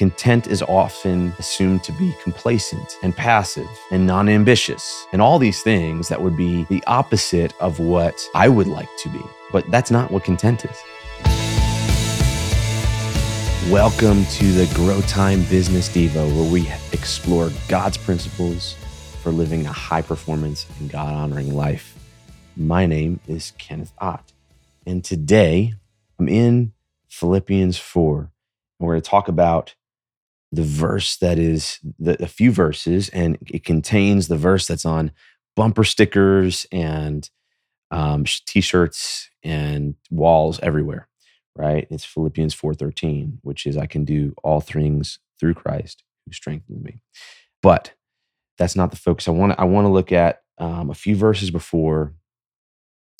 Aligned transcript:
Content 0.00 0.46
is 0.46 0.62
often 0.62 1.30
assumed 1.38 1.84
to 1.84 1.92
be 1.92 2.14
complacent 2.22 2.96
and 3.02 3.14
passive 3.14 3.68
and 3.90 4.06
non 4.06 4.30
ambitious, 4.30 5.06
and 5.12 5.20
all 5.20 5.38
these 5.38 5.60
things 5.60 6.08
that 6.08 6.22
would 6.22 6.38
be 6.38 6.64
the 6.70 6.82
opposite 6.86 7.52
of 7.60 7.80
what 7.80 8.18
I 8.34 8.48
would 8.48 8.66
like 8.66 8.88
to 9.02 9.10
be. 9.10 9.20
But 9.52 9.70
that's 9.70 9.90
not 9.90 10.10
what 10.10 10.24
content 10.24 10.64
is. 10.64 10.82
Welcome 13.70 14.24
to 14.24 14.52
the 14.52 14.72
Grow 14.74 15.02
Time 15.02 15.42
Business 15.50 15.90
Devo, 15.90 16.34
where 16.34 16.50
we 16.50 16.66
explore 16.94 17.50
God's 17.68 17.98
principles 17.98 18.76
for 19.22 19.32
living 19.32 19.66
a 19.66 19.72
high 19.72 20.00
performance 20.00 20.66
and 20.78 20.90
God 20.90 21.12
honoring 21.12 21.54
life. 21.54 21.94
My 22.56 22.86
name 22.86 23.20
is 23.28 23.52
Kenneth 23.58 23.92
Ott, 23.98 24.32
and 24.86 25.04
today 25.04 25.74
I'm 26.18 26.26
in 26.26 26.72
Philippians 27.08 27.76
4, 27.76 28.18
and 28.20 28.30
we're 28.78 28.94
going 28.94 29.02
to 29.02 29.10
talk 29.10 29.28
about 29.28 29.74
the 30.52 30.62
verse 30.62 31.16
that 31.18 31.38
is 31.38 31.78
the, 31.98 32.22
a 32.22 32.28
few 32.28 32.50
verses, 32.52 33.08
and 33.10 33.38
it 33.46 33.64
contains 33.64 34.28
the 34.28 34.36
verse 34.36 34.66
that's 34.66 34.84
on 34.84 35.12
bumper 35.56 35.84
stickers 35.84 36.66
and 36.72 37.30
um, 37.90 38.24
t-shirts 38.24 39.30
and 39.42 39.94
walls 40.10 40.60
everywhere. 40.62 41.08
Right? 41.56 41.86
It's 41.90 42.04
Philippians 42.04 42.54
four 42.54 42.74
thirteen, 42.74 43.38
which 43.42 43.66
is 43.66 43.76
I 43.76 43.86
can 43.86 44.04
do 44.04 44.34
all 44.42 44.60
things 44.60 45.18
through 45.38 45.54
Christ 45.54 46.04
who 46.24 46.32
strengthens 46.32 46.82
me. 46.82 47.02
But 47.62 47.92
that's 48.56 48.76
not 48.76 48.90
the 48.90 48.96
focus. 48.96 49.28
I 49.28 49.32
want 49.32 49.58
I 49.58 49.64
want 49.64 49.84
to 49.84 49.92
look 49.92 50.12
at 50.12 50.42
um, 50.58 50.90
a 50.90 50.94
few 50.94 51.16
verses 51.16 51.50
before 51.50 52.14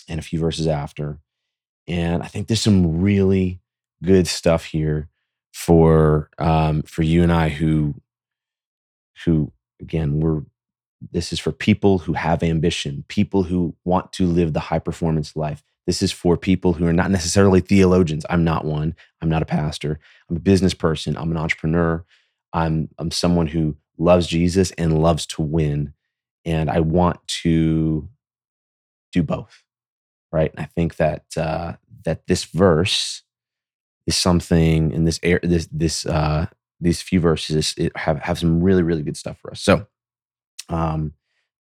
and 0.09 0.19
a 0.19 0.23
few 0.23 0.39
verses 0.39 0.67
after, 0.67 1.19
and 1.87 2.23
I 2.23 2.27
think 2.27 2.47
there's 2.47 2.63
some 2.63 3.01
really 3.01 3.61
good 4.03 4.27
stuff 4.27 4.65
here 4.65 5.09
for 5.53 6.31
um, 6.39 6.83
for 6.83 7.03
you 7.03 7.23
and 7.23 7.33
I 7.33 7.49
who 7.49 7.95
who 9.25 9.53
again 9.81 10.21
we're 10.21 10.43
this 11.13 11.33
is 11.33 11.41
for 11.41 11.53
people 11.53 11.99
who 11.99 12.13
have 12.13 12.43
ambition, 12.43 13.05
people 13.09 13.45
who 13.45 13.75
want 13.85 14.13
to 14.13 14.27
live 14.27 14.53
the 14.53 14.61
high 14.61 14.79
performance 14.79 15.35
life. 15.35 15.63
This 15.87 16.03
is 16.03 16.13
for 16.13 16.37
people 16.37 16.75
who 16.75 16.87
are 16.87 16.93
not 16.93 17.11
necessarily 17.11 17.61
theologians. 17.61 18.27
I'm 18.29 18.45
not 18.45 18.65
one. 18.65 18.95
I'm 19.23 19.29
not 19.29 19.43
a 19.43 19.47
pastor. 19.47 19.99
I'm 20.29 20.37
a 20.37 20.41
business 20.41 20.75
person. 20.75 21.17
I'm 21.17 21.31
an 21.31 21.37
entrepreneur. 21.37 22.05
I'm 22.53 22.89
I'm 22.99 23.11
someone 23.11 23.47
who 23.47 23.77
loves 23.99 24.27
Jesus 24.27 24.73
and 24.73 25.03
loves 25.03 25.27
to 25.27 25.43
win, 25.43 25.95
and 26.45 26.71
I 26.71 26.81
want 26.81 27.27
to 27.43 28.09
do 29.13 29.23
both. 29.23 29.63
Right. 30.33 30.51
And 30.53 30.61
I 30.61 30.67
think 30.67 30.97
that 30.97 31.25
uh, 31.37 31.75
that 32.05 32.27
this 32.27 32.45
verse 32.45 33.23
is 34.11 34.17
something 34.17 34.93
in 34.93 35.05
this 35.05 35.21
air 35.23 35.39
this 35.43 35.69
this 35.71 36.05
uh 36.05 36.47
these 36.81 37.01
few 37.01 37.21
verses 37.21 37.75
have 37.95 38.19
have 38.19 38.39
some 38.39 38.61
really 38.61 38.83
really 38.83 39.03
good 39.03 39.17
stuff 39.17 39.39
for 39.39 39.53
us. 39.53 39.61
So 39.61 39.87
um 40.69 41.15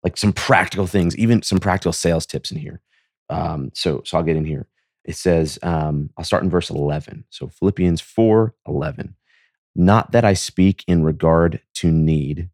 like 0.03 0.17
some 0.17 0.33
practical 0.33 0.87
things 0.87 1.15
even 1.15 1.43
some 1.43 1.59
practical 1.59 1.93
sales 1.93 2.25
tips 2.25 2.51
in 2.51 2.57
here. 2.57 2.81
Um 3.29 3.71
so 3.75 4.01
so 4.03 4.17
i'll 4.17 4.23
get 4.23 4.35
in 4.35 4.45
here. 4.45 4.67
It 5.05 5.15
says 5.15 5.59
um 5.61 6.09
i'll 6.17 6.25
start 6.25 6.43
in 6.43 6.49
verse 6.49 6.69
11 6.69 7.25
so 7.29 7.47
philippians 7.47 8.01
4 8.01 8.53
11 8.67 9.15
not 9.75 10.11
that 10.11 10.25
i 10.25 10.33
speak 10.33 10.83
in 10.87 11.03
regard 11.03 11.61
to 11.75 11.89
need 11.91 12.49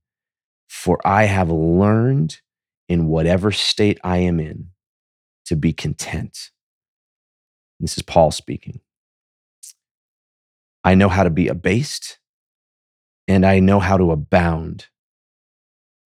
for 0.69 0.99
i 1.05 1.23
have 1.25 1.49
learned 1.49 2.39
in 2.87 3.07
whatever 3.07 3.51
state 3.51 3.99
i 4.03 4.17
am 4.17 4.39
in 4.39 4.69
to 5.45 5.55
be 5.55 5.73
content. 5.73 6.51
This 7.79 7.97
is 7.97 8.03
paul 8.03 8.31
speaking 8.31 8.79
I 10.85 10.93
know 10.93 11.09
how 11.09 11.23
to 11.23 11.31
be 11.31 11.47
abased 11.47 12.19
and 13.27 13.43
I 13.43 13.59
know 13.59 13.79
how 13.79 13.97
to 13.97 14.11
abound. 14.11 14.87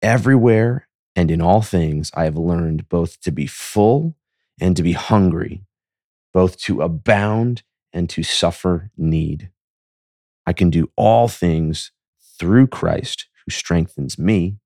Everywhere 0.01 0.89
and 1.15 1.31
in 1.31 1.41
all 1.41 1.61
things, 1.61 2.11
I 2.13 2.25
have 2.25 2.35
learned 2.35 2.89
both 2.89 3.21
to 3.21 3.31
be 3.31 3.47
full 3.47 4.15
and 4.59 4.75
to 4.75 4.83
be 4.83 4.91
hungry, 4.91 5.61
both 6.33 6.57
to 6.63 6.81
abound 6.81 7.63
and 7.93 8.09
to 8.09 8.21
suffer 8.21 8.91
need. 8.97 9.49
I 10.45 10.51
can 10.51 10.69
do 10.69 10.91
all 10.97 11.29
things 11.29 11.91
through 12.37 12.67
Christ 12.67 13.27
who 13.45 13.51
strengthens 13.51 14.19
me. 14.19 14.57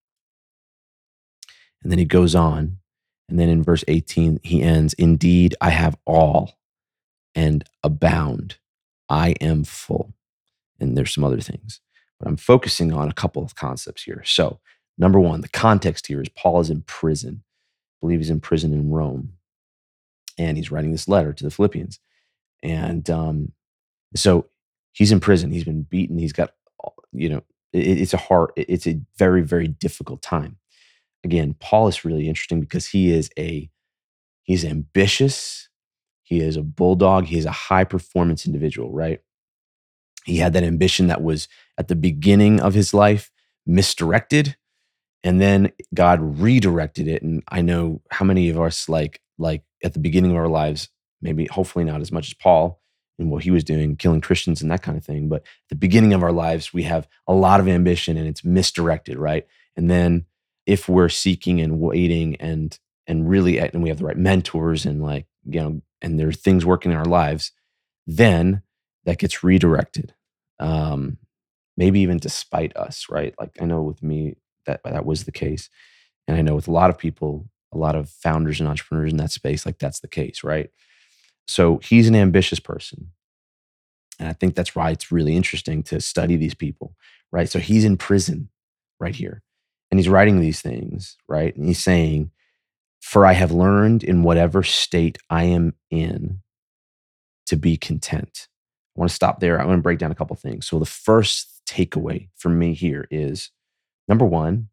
And 1.83 1.91
then 1.91 1.99
he 1.99 2.05
goes 2.05 2.33
on. 2.33 2.79
And 3.29 3.39
then 3.39 3.47
in 3.47 3.61
verse 3.61 3.83
18, 3.87 4.39
he 4.43 4.63
ends 4.63 4.93
Indeed, 4.95 5.53
I 5.61 5.69
have 5.69 5.97
all 6.05 6.57
and 7.35 7.63
abound. 7.83 8.57
I 9.09 9.29
am 9.41 9.63
full. 9.63 10.13
And 10.79 10.95
there's 10.95 11.13
some 11.13 11.23
other 11.23 11.41
things, 11.41 11.81
but 12.19 12.27
I'm 12.27 12.37
focusing 12.37 12.93
on 12.93 13.09
a 13.09 13.13
couple 13.13 13.43
of 13.43 13.55
concepts 13.55 14.03
here. 14.03 14.23
So, 14.25 14.59
number 14.97 15.19
one, 15.19 15.41
the 15.41 15.49
context 15.49 16.07
here 16.07 16.21
is 16.21 16.29
Paul 16.29 16.61
is 16.61 16.69
in 16.69 16.83
prison. 16.83 17.43
I 17.43 17.97
believe 18.01 18.19
he's 18.19 18.29
in 18.29 18.39
prison 18.39 18.73
in 18.73 18.89
Rome. 18.89 19.33
And 20.37 20.55
he's 20.55 20.71
writing 20.71 20.91
this 20.91 21.09
letter 21.09 21.33
to 21.33 21.43
the 21.43 21.51
Philippians. 21.51 21.99
And 22.63 23.09
um, 23.09 23.51
so 24.15 24.45
he's 24.93 25.11
in 25.11 25.19
prison. 25.19 25.51
He's 25.51 25.65
been 25.65 25.83
beaten. 25.83 26.17
He's 26.17 26.33
got, 26.33 26.53
you 27.11 27.29
know, 27.29 27.43
it, 27.73 27.99
it's 27.99 28.13
a 28.13 28.17
hard, 28.17 28.51
it's 28.55 28.87
a 28.87 29.01
very, 29.17 29.41
very 29.41 29.67
difficult 29.67 30.21
time. 30.21 30.57
Again, 31.23 31.55
Paul 31.59 31.89
is 31.89 32.05
really 32.05 32.29
interesting 32.29 32.61
because 32.61 32.87
he 32.87 33.11
is 33.11 33.29
a, 33.37 33.69
he's 34.43 34.63
ambitious 34.63 35.68
he 36.29 36.41
is 36.41 36.57
a 36.57 36.61
bulldog. 36.61 37.25
He 37.25 37.39
is 37.39 37.45
a 37.45 37.51
high 37.51 37.83
performance 37.83 38.45
individual, 38.45 38.91
right? 38.91 39.19
He 40.25 40.37
had 40.37 40.53
that 40.53 40.63
ambition 40.63 41.07
that 41.07 41.23
was 41.23 41.47
at 41.75 41.87
the 41.87 41.95
beginning 41.95 42.59
of 42.59 42.75
his 42.75 42.93
life 42.93 43.31
misdirected 43.65 44.55
and 45.23 45.41
then 45.41 45.71
God 45.93 46.19
redirected 46.39 47.07
it 47.07 47.23
and 47.23 47.43
I 47.49 47.61
know 47.61 48.01
how 48.11 48.25
many 48.25 48.49
of 48.49 48.59
us 48.59 48.87
like 48.87 49.21
like 49.37 49.63
at 49.83 49.93
the 49.93 49.99
beginning 49.99 50.31
of 50.31 50.37
our 50.37 50.47
lives 50.47 50.89
maybe 51.21 51.45
hopefully 51.45 51.83
not 51.83 52.01
as 52.01 52.11
much 52.11 52.27
as 52.27 52.33
Paul 52.35 52.79
and 53.17 53.31
what 53.31 53.43
he 53.43 53.51
was 53.51 53.63
doing 53.63 53.95
killing 53.95 54.21
Christians 54.21 54.61
and 54.61 54.71
that 54.71 54.81
kind 54.83 54.97
of 54.97 55.03
thing 55.03 55.29
but 55.29 55.43
the 55.69 55.75
beginning 55.75 56.13
of 56.13 56.23
our 56.23 56.31
lives 56.31 56.73
we 56.73 56.83
have 56.83 57.07
a 57.27 57.33
lot 57.33 57.59
of 57.59 57.67
ambition 57.67 58.17
and 58.17 58.27
it's 58.27 58.43
misdirected 58.43 59.17
right 59.17 59.45
and 59.75 59.89
then 59.89 60.25
if 60.65 60.87
we're 60.87 61.09
seeking 61.09 61.59
and 61.59 61.79
waiting 61.79 62.35
and 62.37 62.79
and 63.07 63.29
really 63.29 63.59
and 63.59 63.83
we 63.83 63.89
have 63.89 63.97
the 63.97 64.05
right 64.05 64.17
mentors 64.17 64.85
and 64.85 65.03
like 65.03 65.25
you 65.51 65.61
know 65.61 65.81
and 66.01 66.19
there 66.19 66.27
are 66.29 66.33
things 66.33 66.65
working 66.65 66.91
in 66.91 66.97
our 66.97 67.05
lives, 67.05 67.51
then 68.07 68.61
that 69.05 69.17
gets 69.17 69.43
redirected. 69.43 70.13
Um, 70.59 71.17
maybe 71.77 72.01
even 72.01 72.17
despite 72.17 72.75
us, 72.75 73.07
right? 73.09 73.33
Like 73.39 73.51
I 73.61 73.65
know 73.65 73.81
with 73.81 74.03
me 74.03 74.35
that 74.65 74.81
that 74.83 75.05
was 75.05 75.23
the 75.23 75.31
case. 75.31 75.69
And 76.27 76.37
I 76.37 76.41
know 76.41 76.55
with 76.55 76.67
a 76.67 76.71
lot 76.71 76.89
of 76.89 76.97
people, 76.97 77.49
a 77.71 77.77
lot 77.77 77.95
of 77.95 78.09
founders 78.09 78.59
and 78.59 78.67
entrepreneurs 78.67 79.11
in 79.11 79.17
that 79.17 79.31
space, 79.31 79.65
like 79.65 79.79
that's 79.79 80.01
the 80.01 80.07
case, 80.07 80.43
right? 80.43 80.69
So 81.47 81.79
he's 81.79 82.07
an 82.07 82.15
ambitious 82.15 82.59
person. 82.59 83.11
And 84.19 84.27
I 84.27 84.33
think 84.33 84.55
that's 84.55 84.75
why 84.75 84.91
it's 84.91 85.11
really 85.11 85.35
interesting 85.35 85.81
to 85.83 86.01
study 86.01 86.35
these 86.35 86.53
people, 86.53 86.95
right? 87.31 87.49
So 87.49 87.59
he's 87.59 87.85
in 87.85 87.97
prison 87.97 88.49
right 88.99 89.15
here 89.15 89.41
and 89.89 89.99
he's 89.99 90.09
writing 90.09 90.41
these 90.41 90.61
things, 90.61 91.15
right? 91.27 91.55
And 91.55 91.65
he's 91.65 91.81
saying, 91.81 92.31
for 93.01 93.25
I 93.25 93.33
have 93.33 93.51
learned 93.51 94.03
in 94.03 94.23
whatever 94.23 94.63
state 94.63 95.17
I 95.29 95.43
am 95.45 95.73
in 95.89 96.41
to 97.47 97.55
be 97.55 97.77
content. 97.77 98.47
I 98.95 98.99
want 98.99 99.09
to 99.09 99.15
stop 99.15 99.39
there. 99.39 99.59
I 99.59 99.65
want 99.65 99.79
to 99.79 99.83
break 99.83 99.99
down 99.99 100.11
a 100.11 100.15
couple 100.15 100.35
things. 100.35 100.67
So, 100.67 100.79
the 100.79 100.85
first 100.85 101.61
takeaway 101.67 102.29
for 102.35 102.49
me 102.49 102.73
here 102.73 103.07
is 103.09 103.51
number 104.07 104.25
one, 104.25 104.69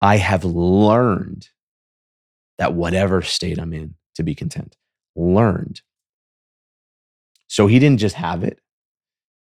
I 0.00 0.16
have 0.16 0.44
learned 0.44 1.48
that 2.58 2.74
whatever 2.74 3.22
state 3.22 3.58
I'm 3.58 3.72
in 3.72 3.94
to 4.14 4.22
be 4.22 4.34
content. 4.34 4.76
Learned. 5.14 5.82
So, 7.48 7.66
he 7.66 7.78
didn't 7.78 8.00
just 8.00 8.16
have 8.16 8.42
it, 8.42 8.60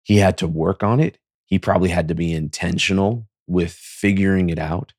he 0.04 0.18
had 0.18 0.38
to 0.40 0.48
work 0.48 0.84
on 0.84 1.00
it. 1.00 1.18
He 1.46 1.60
probably 1.60 1.90
had 1.90 2.08
to 2.08 2.16
be 2.16 2.34
intentional 2.34 3.28
with 3.48 3.72
figuring 3.72 4.50
it 4.50 4.58
out 4.58 4.94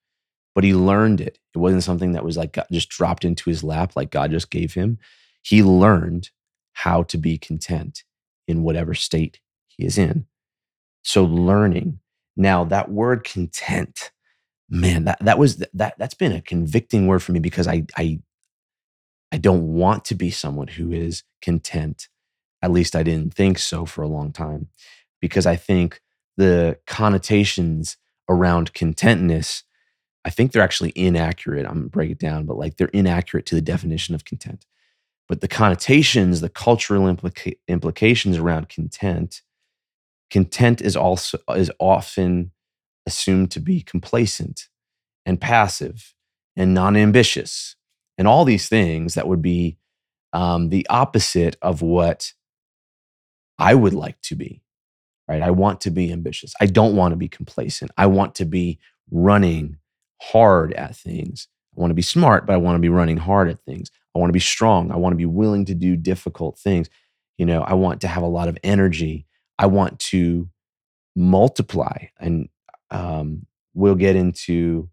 but 0.56 0.64
he 0.64 0.74
learned 0.74 1.20
it. 1.20 1.38
It 1.56 1.60
wasn't 1.60 1.84
something 1.84 2.12
that 2.12 2.24
was 2.24 2.36
like 2.36 2.58
just 2.70 2.90
dropped 2.90 3.24
into 3.24 3.48
his 3.48 3.64
lap 3.64 3.92
like 3.96 4.10
God 4.10 4.30
just 4.30 4.50
gave 4.50 4.74
him. 4.74 4.98
He 5.42 5.62
learned 5.62 6.30
how 6.74 7.04
to 7.04 7.16
be 7.16 7.38
content 7.38 8.04
in 8.46 8.62
whatever 8.62 8.92
state 8.94 9.40
he 9.68 9.86
is 9.86 9.96
in. 9.96 10.26
So 11.02 11.24
learning. 11.24 12.00
Now 12.36 12.64
that 12.64 12.90
word 12.90 13.24
content, 13.24 14.12
man, 14.68 15.04
that 15.04 15.18
that 15.20 15.38
was 15.38 15.56
that 15.72 15.94
that's 15.96 16.14
been 16.14 16.32
a 16.32 16.42
convicting 16.42 17.06
word 17.06 17.22
for 17.22 17.32
me 17.32 17.40
because 17.40 17.66
I 17.66 17.86
I 17.96 18.20
I 19.32 19.38
don't 19.38 19.74
want 19.74 20.04
to 20.06 20.14
be 20.14 20.30
someone 20.30 20.68
who 20.68 20.92
is 20.92 21.22
content. 21.40 22.08
At 22.60 22.70
least 22.70 22.94
I 22.94 23.02
didn't 23.02 23.32
think 23.32 23.58
so 23.58 23.86
for 23.86 24.02
a 24.02 24.08
long 24.08 24.30
time 24.30 24.68
because 25.22 25.46
I 25.46 25.56
think 25.56 26.02
the 26.36 26.78
connotations 26.86 27.96
around 28.28 28.74
contentness 28.74 29.62
I 30.26 30.31
think 30.31 30.50
they're 30.50 30.62
actually 30.62 30.93
inaccurate. 30.96 31.64
I'm 31.64 31.75
gonna 31.75 31.88
break 31.88 32.11
it 32.11 32.19
down, 32.19 32.46
but 32.46 32.58
like 32.58 32.76
they're 32.76 32.88
inaccurate 32.88 33.46
to 33.46 33.55
the 33.55 33.62
definition 33.62 34.14
of 34.14 34.25
content. 34.25 34.67
But 35.28 35.40
the 35.40 35.49
connotations, 35.49 36.40
the 36.40 36.49
cultural 36.49 37.05
implica- 37.05 37.58
implications 37.69 38.37
around 38.37 38.69
content 38.69 39.43
content 40.31 40.81
is 40.82 40.96
also 40.96 41.38
is 41.55 41.70
often 41.78 42.50
assumed 43.06 43.52
to 43.52 43.61
be 43.61 43.81
complacent 43.81 44.69
and 45.25 45.40
passive 45.40 46.12
and 46.56 46.75
non-ambitious 46.75 47.76
and 48.19 48.26
all 48.26 48.44
these 48.44 48.69
things 48.69 49.14
that 49.14 49.28
would 49.28 49.43
be 49.43 49.78
um, 50.32 50.70
the 50.70 50.84
opposite 50.90 51.56
of 51.62 51.82
what 51.82 52.32
I 53.61 53.76
would 53.76 53.94
like 53.94 54.20
to 54.23 54.34
be. 54.34 54.62
Right? 55.28 55.43
I 55.43 55.52
want 55.52 55.81
to 55.82 55.90
be 55.90 56.11
ambitious. 56.12 56.52
I 56.61 56.67
don't 56.67 56.96
want 56.96 57.12
to 57.12 57.17
be 57.17 57.28
complacent. 57.28 57.93
I 57.96 58.06
want 58.06 58.34
to 58.37 58.44
be 58.44 58.81
running 59.11 59.78
hard 60.22 60.72
at 60.74 60.96
things. 60.96 61.48
I 61.76 61.80
want 61.80 61.90
to 61.90 61.94
be 61.94 62.02
smart, 62.02 62.46
but 62.46 62.54
I 62.54 62.56
want 62.56 62.76
to 62.76 62.80
be 62.80 62.88
running 62.88 63.18
hard 63.18 63.48
at 63.48 63.62
things. 63.64 63.90
I 64.14 64.18
want 64.18 64.30
to 64.30 64.34
be 64.34 64.40
strong. 64.40 64.90
I 64.90 64.96
want 64.96 65.12
to 65.12 65.18
be 65.18 65.26
willing 65.26 65.64
to 65.66 65.74
do 65.74 65.96
difficult 65.96 66.58
things. 66.58 66.88
You 67.38 67.46
know, 67.46 67.62
I 67.62 67.74
want 67.74 68.00
to 68.00 68.08
have 68.08 68.22
a 68.22 68.28
lot 68.28 68.48
of 68.48 68.56
energy. 68.64 69.26
I 69.58 69.66
want 69.66 69.98
to 69.98 70.48
multiply. 71.14 72.06
And 72.18 72.48
um, 72.90 73.46
we'll 73.74 73.94
get 73.94 74.16
into 74.16 74.88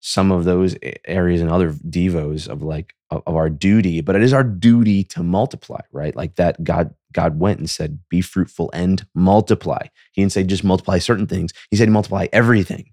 some 0.00 0.30
of 0.30 0.44
those 0.44 0.76
areas 1.06 1.40
and 1.40 1.50
other 1.50 1.72
devos 1.72 2.46
of 2.48 2.62
like 2.62 2.94
of, 3.10 3.22
of 3.26 3.34
our 3.34 3.50
duty 3.50 4.00
but 4.00 4.14
it 4.14 4.22
is 4.22 4.32
our 4.32 4.44
duty 4.44 5.02
to 5.02 5.22
multiply 5.22 5.80
right 5.90 6.14
like 6.14 6.36
that 6.36 6.62
god 6.62 6.94
god 7.12 7.40
went 7.40 7.58
and 7.58 7.68
said 7.68 7.98
be 8.08 8.20
fruitful 8.20 8.70
and 8.72 9.06
multiply 9.14 9.84
he 10.12 10.22
didn't 10.22 10.32
say 10.32 10.44
just 10.44 10.62
multiply 10.62 10.98
certain 10.98 11.26
things 11.26 11.52
he 11.70 11.76
said 11.76 11.88
multiply 11.88 12.28
everything 12.32 12.92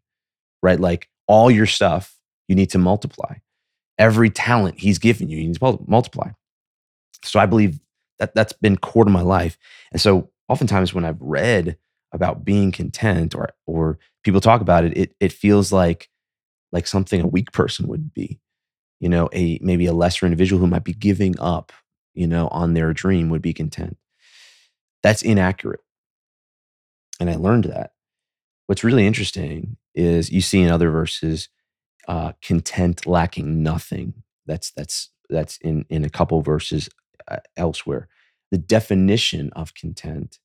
right 0.63 0.79
like 0.79 1.07
all 1.27 1.49
your 1.49 1.65
stuff 1.65 2.17
you 2.47 2.55
need 2.55 2.69
to 2.71 2.77
multiply. 2.77 3.35
Every 3.97 4.29
talent 4.29 4.79
he's 4.79 4.99
given 4.99 5.29
you 5.29 5.37
you 5.37 5.47
need 5.47 5.59
to 5.59 5.79
multiply. 5.87 6.31
So 7.23 7.39
i 7.39 7.45
believe 7.45 7.79
that 8.19 8.35
that's 8.35 8.53
been 8.53 8.77
core 8.77 9.05
to 9.05 9.11
my 9.11 9.21
life. 9.21 9.57
And 9.91 10.01
so 10.01 10.29
oftentimes 10.49 10.93
when 10.93 11.05
i've 11.05 11.21
read 11.21 11.77
about 12.13 12.45
being 12.45 12.71
content 12.71 13.35
or 13.35 13.49
or 13.65 13.99
people 14.23 14.41
talk 14.41 14.61
about 14.61 14.85
it 14.85 14.97
it, 14.97 15.15
it 15.19 15.31
feels 15.33 15.71
like 15.71 16.09
like 16.71 16.87
something 16.87 17.21
a 17.21 17.27
weak 17.27 17.51
person 17.51 17.87
would 17.87 18.13
be. 18.13 18.39
You 18.99 19.09
know 19.09 19.29
a 19.33 19.59
maybe 19.61 19.85
a 19.87 19.93
lesser 19.93 20.25
individual 20.25 20.59
who 20.59 20.67
might 20.67 20.83
be 20.83 20.93
giving 20.93 21.39
up 21.39 21.71
you 22.13 22.27
know 22.27 22.47
on 22.49 22.73
their 22.73 22.93
dream 22.93 23.29
would 23.29 23.41
be 23.41 23.53
content. 23.53 23.97
That's 25.03 25.21
inaccurate. 25.21 25.81
And 27.19 27.29
i 27.29 27.35
learned 27.35 27.65
that 27.65 27.91
what's 28.67 28.83
really 28.83 29.05
interesting 29.05 29.77
is 29.93 30.31
you 30.31 30.41
see 30.41 30.61
in 30.61 30.69
other 30.69 30.89
verses 30.89 31.49
uh, 32.07 32.33
content 32.41 33.05
lacking 33.05 33.63
nothing 33.63 34.13
that's 34.45 34.71
that's 34.71 35.09
that's 35.29 35.57
in 35.57 35.85
in 35.89 36.05
a 36.05 36.09
couple 36.09 36.41
verses 36.41 36.89
uh, 37.27 37.37
elsewhere 37.57 38.07
the 38.51 38.57
definition 38.57 39.51
of 39.55 39.73
content 39.73 40.39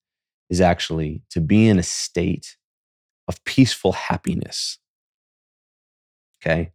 is 0.49 0.61
actually 0.61 1.23
to 1.31 1.41
be 1.41 1.69
in 1.69 1.79
a 1.79 1.83
state 1.83 2.57
of 3.29 3.43
peaceful 3.45 3.93
happiness 3.93 4.79
Okay. 6.43 6.73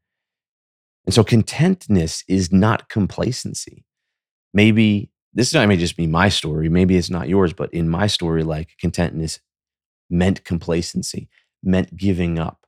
And 1.05 1.13
so 1.13 1.23
contentness 1.23 2.23
is 2.27 2.51
not 2.51 2.89
complacency. 2.89 3.85
Maybe 4.53 5.11
this 5.33 5.53
may 5.53 5.77
just 5.77 5.97
be 5.97 6.07
my 6.07 6.29
story. 6.29 6.69
Maybe 6.69 6.97
it's 6.97 7.09
not 7.09 7.27
yours, 7.27 7.53
but 7.53 7.73
in 7.73 7.89
my 7.89 8.07
story, 8.07 8.43
like 8.43 8.69
contentness 8.79 9.39
meant 10.09 10.43
complacency, 10.43 11.29
meant 11.63 11.95
giving 11.97 12.39
up. 12.39 12.65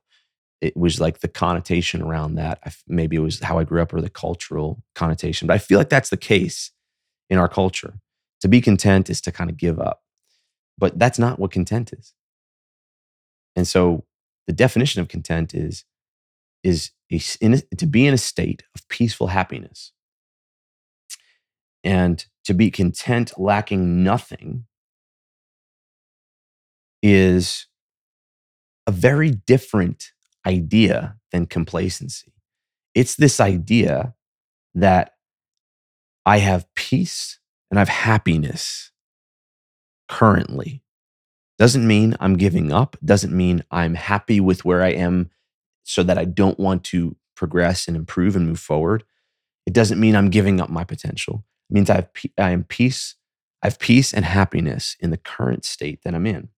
It 0.60 0.76
was 0.76 1.00
like 1.00 1.20
the 1.20 1.28
connotation 1.28 2.02
around 2.02 2.34
that. 2.34 2.60
Maybe 2.88 3.16
it 3.16 3.20
was 3.20 3.40
how 3.40 3.58
I 3.58 3.64
grew 3.64 3.80
up 3.80 3.94
or 3.94 4.00
the 4.00 4.10
cultural 4.10 4.82
connotation, 4.94 5.46
but 5.46 5.54
I 5.54 5.58
feel 5.58 5.78
like 5.78 5.88
that's 5.88 6.10
the 6.10 6.16
case 6.16 6.72
in 7.30 7.38
our 7.38 7.48
culture. 7.48 8.00
To 8.40 8.48
be 8.48 8.60
content 8.60 9.10
is 9.10 9.20
to 9.22 9.32
kind 9.32 9.50
of 9.50 9.56
give 9.56 9.78
up, 9.78 10.02
but 10.76 10.98
that's 10.98 11.18
not 11.18 11.38
what 11.38 11.50
content 11.50 11.92
is. 11.92 12.14
And 13.56 13.66
so 13.66 14.04
the 14.46 14.52
definition 14.52 15.00
of 15.00 15.08
content 15.08 15.54
is 15.54 15.84
is 16.64 16.90
a, 17.12 17.20
a, 17.42 17.76
to 17.76 17.86
be 17.86 18.06
in 18.06 18.14
a 18.14 18.18
state 18.18 18.64
of 18.74 18.88
peaceful 18.88 19.28
happiness 19.28 19.92
and 21.84 22.26
to 22.44 22.54
be 22.54 22.70
content 22.70 23.32
lacking 23.38 24.02
nothing 24.02 24.64
is 27.02 27.66
a 28.86 28.90
very 28.90 29.30
different 29.30 30.12
idea 30.46 31.16
than 31.32 31.46
complacency. 31.46 32.32
It's 32.94 33.16
this 33.16 33.40
idea 33.40 34.14
that 34.74 35.14
I 36.24 36.38
have 36.38 36.72
peace 36.74 37.38
and 37.70 37.78
I 37.78 37.80
have 37.82 37.88
happiness 37.88 38.90
currently. 40.08 40.82
Doesn't 41.58 41.86
mean 41.86 42.16
I'm 42.20 42.36
giving 42.36 42.72
up, 42.72 42.96
doesn't 43.04 43.36
mean 43.36 43.64
I'm 43.70 43.94
happy 43.94 44.40
with 44.40 44.64
where 44.64 44.82
I 44.82 44.90
am 44.90 45.30
so 45.84 46.02
that 46.02 46.18
I 46.18 46.24
don't 46.24 46.58
want 46.58 46.84
to 46.84 47.16
progress 47.34 47.88
and 47.88 47.96
improve 47.96 48.36
and 48.36 48.46
move 48.46 48.60
forward. 48.60 49.04
It 49.66 49.72
doesn't 49.72 50.00
mean 50.00 50.16
I'm 50.16 50.30
giving 50.30 50.60
up 50.60 50.70
my 50.70 50.84
potential. 50.84 51.44
It 51.70 51.74
means 51.74 51.90
I 51.90 51.96
have 51.96 52.10
I 52.38 52.50
am 52.50 52.64
peace. 52.64 53.16
I 53.62 53.66
have 53.66 53.78
peace 53.78 54.14
and 54.14 54.24
happiness 54.24 54.96
in 55.00 55.10
the 55.10 55.16
current 55.16 55.64
state 55.64 56.00
that 56.04 56.14
I'm 56.14 56.26
in. 56.26 56.48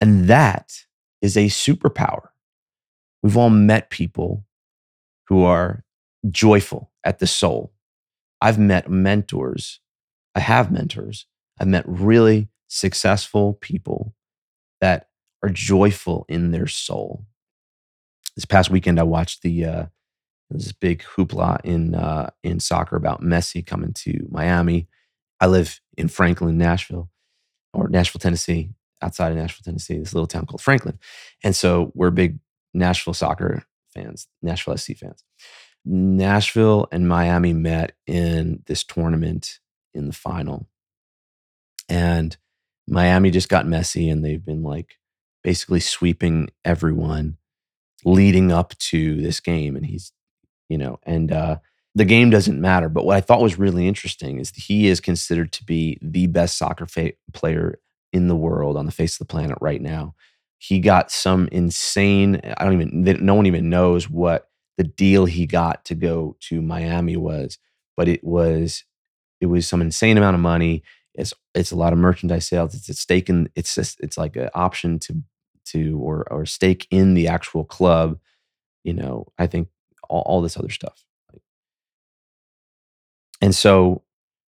And 0.00 0.28
that 0.28 0.84
is 1.22 1.36
a 1.36 1.46
superpower. 1.46 2.28
We've 3.22 3.36
all 3.36 3.50
met 3.50 3.90
people 3.90 4.44
who 5.28 5.44
are 5.44 5.84
joyful 6.30 6.90
at 7.04 7.18
the 7.18 7.26
soul. 7.26 7.72
I've 8.40 8.58
met 8.58 8.90
mentors. 8.90 9.80
I 10.34 10.40
have 10.40 10.70
mentors. 10.70 11.26
I've 11.58 11.68
met 11.68 11.84
really 11.86 12.48
successful 12.68 13.54
people 13.54 14.14
that 14.80 15.08
are 15.42 15.48
joyful 15.48 16.26
in 16.28 16.50
their 16.50 16.66
soul. 16.66 17.24
This 18.34 18.44
past 18.44 18.70
weekend, 18.70 19.00
I 19.00 19.04
watched 19.04 19.42
the 19.42 19.64
uh, 19.64 19.86
this 20.50 20.72
big 20.72 21.02
hoopla 21.02 21.60
in 21.64 21.94
uh, 21.94 22.30
in 22.42 22.60
soccer 22.60 22.96
about 22.96 23.22
Messi 23.22 23.64
coming 23.64 23.92
to 23.94 24.26
Miami. 24.30 24.88
I 25.40 25.46
live 25.46 25.80
in 25.96 26.08
Franklin, 26.08 26.58
Nashville, 26.58 27.10
or 27.72 27.88
Nashville, 27.88 28.20
Tennessee, 28.20 28.70
outside 29.06 29.32
of 29.32 29.38
Nashville, 29.38 29.64
Tennessee, 29.64 29.98
this 29.98 30.12
little 30.12 30.26
town 30.26 30.46
called 30.46 30.60
Franklin, 30.60 30.98
and 31.42 31.56
so 31.56 31.92
we're 31.94 32.10
big 32.10 32.38
Nashville 32.74 33.14
soccer 33.14 33.64
fans, 33.94 34.28
Nashville 34.42 34.76
SC 34.76 34.96
fans. 34.96 35.24
Nashville 35.84 36.88
and 36.90 37.08
Miami 37.08 37.52
met 37.52 37.92
in 38.06 38.62
this 38.66 38.82
tournament 38.84 39.60
in 39.94 40.06
the 40.06 40.12
final, 40.12 40.68
and 41.88 42.36
Miami 42.88 43.30
just 43.30 43.48
got 43.48 43.66
Messi 43.66 44.10
and 44.10 44.24
they've 44.24 44.44
been 44.44 44.62
like 44.62 44.98
basically 45.42 45.80
sweeping 45.80 46.48
everyone 46.64 47.36
leading 48.04 48.52
up 48.52 48.76
to 48.78 49.20
this 49.20 49.40
game. 49.40 49.76
And 49.76 49.86
he's, 49.86 50.12
you 50.68 50.78
know, 50.78 50.98
and 51.04 51.32
uh, 51.32 51.56
the 51.94 52.04
game 52.04 52.30
doesn't 52.30 52.60
matter. 52.60 52.88
But 52.88 53.04
what 53.04 53.16
I 53.16 53.20
thought 53.20 53.42
was 53.42 53.58
really 53.58 53.88
interesting 53.88 54.38
is 54.38 54.50
he 54.50 54.88
is 54.88 55.00
considered 55.00 55.52
to 55.52 55.64
be 55.64 55.98
the 56.02 56.26
best 56.26 56.56
soccer 56.56 56.86
fa- 56.86 57.12
player 57.32 57.78
in 58.12 58.28
the 58.28 58.36
world 58.36 58.76
on 58.76 58.86
the 58.86 58.92
face 58.92 59.14
of 59.14 59.18
the 59.18 59.30
planet 59.30 59.58
right 59.60 59.80
now. 59.80 60.14
He 60.58 60.80
got 60.80 61.10
some 61.10 61.48
insane, 61.52 62.40
I 62.56 62.64
don't 62.64 62.80
even, 62.80 63.24
no 63.24 63.34
one 63.34 63.46
even 63.46 63.68
knows 63.68 64.08
what 64.08 64.48
the 64.78 64.84
deal 64.84 65.26
he 65.26 65.46
got 65.46 65.84
to 65.86 65.94
go 65.94 66.36
to 66.40 66.62
Miami 66.62 67.16
was, 67.16 67.58
but 67.96 68.08
it 68.08 68.24
was, 68.24 68.84
it 69.40 69.46
was 69.46 69.66
some 69.66 69.82
insane 69.82 70.16
amount 70.16 70.34
of 70.34 70.40
money. 70.40 70.82
It's, 71.14 71.34
it's 71.54 71.72
a 71.72 71.76
lot 71.76 71.92
of 71.92 71.98
merchandise 71.98 72.46
sales. 72.46 72.74
It's 72.74 72.88
a 72.88 72.94
stake 72.94 73.28
in, 73.28 73.50
it's 73.54 73.74
just, 73.74 74.00
it's 74.00 74.16
like 74.18 74.36
an 74.36 74.50
option 74.54 74.98
to 75.00 75.22
to 75.66 75.98
or 75.98 76.26
or 76.30 76.46
stake 76.46 76.86
in 76.90 77.14
the 77.14 77.28
actual 77.28 77.64
club 77.64 78.18
you 78.84 78.94
know 78.94 79.26
i 79.38 79.46
think 79.46 79.68
all, 80.08 80.22
all 80.22 80.40
this 80.40 80.56
other 80.56 80.70
stuff 80.70 81.04
and 83.40 83.54
so 83.54 84.02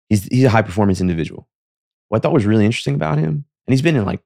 he's 0.08 0.24
he's 0.24 0.44
a 0.44 0.50
high 0.50 0.62
performance 0.62 1.00
individual 1.00 1.48
what 2.08 2.18
i 2.18 2.20
thought 2.20 2.32
was 2.32 2.46
really 2.46 2.64
interesting 2.64 2.94
about 2.94 3.18
him 3.18 3.44
and 3.66 3.72
he's 3.72 3.82
been 3.82 3.96
in 3.96 4.04
like 4.04 4.20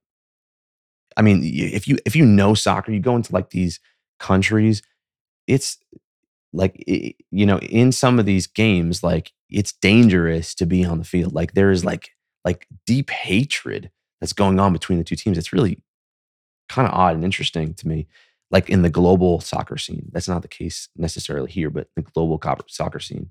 i 1.17 1.23
mean 1.23 1.41
if 1.45 1.87
you 1.87 1.99
if 2.05 2.17
you 2.17 2.25
know 2.25 2.55
soccer 2.55 2.93
you 2.93 3.01
go 3.01 3.17
into 3.17 3.33
like 3.33 3.51
these 3.51 3.81
countries 4.19 4.83
it's 5.47 5.79
like 6.53 6.83
you 6.87 7.47
know 7.47 7.59
in 7.59 7.93
some 7.93 8.19
of 8.19 8.27
these 8.27 8.47
games 8.47 9.03
like 9.03 9.33
it's 9.49 9.73
dangerous 9.73 10.55
to 10.55 10.67
be 10.67 10.85
on 10.85 10.99
the 10.99 11.05
field 11.05 11.35
like 11.35 11.55
there 11.55 11.71
is 11.71 11.85
like 11.85 12.11
like 12.45 12.67
deep 12.87 13.11
hatred 13.11 13.91
that's 14.21 14.33
going 14.33 14.61
on 14.61 14.73
between 14.73 14.99
the 14.99 15.05
two 15.05 15.17
teams 15.17 15.39
it's 15.39 15.53
really 15.53 15.83
kind 16.73 16.89
of 16.89 16.95
odd 16.95 17.15
and 17.15 17.25
interesting 17.25 17.75
to 17.75 17.87
me. 17.87 18.07
Like 18.51 18.69
in 18.69 18.83
the 18.83 18.91
global 18.91 19.41
soccer 19.41 19.79
scene, 19.79 20.09
that's 20.13 20.29
not 20.29 20.43
the 20.43 20.49
case 20.49 20.89
necessarily 20.97 21.51
here, 21.51 21.71
but 21.71 21.89
the 21.97 22.03
global 22.03 22.41
soccer 22.69 23.01
scene. 23.01 23.31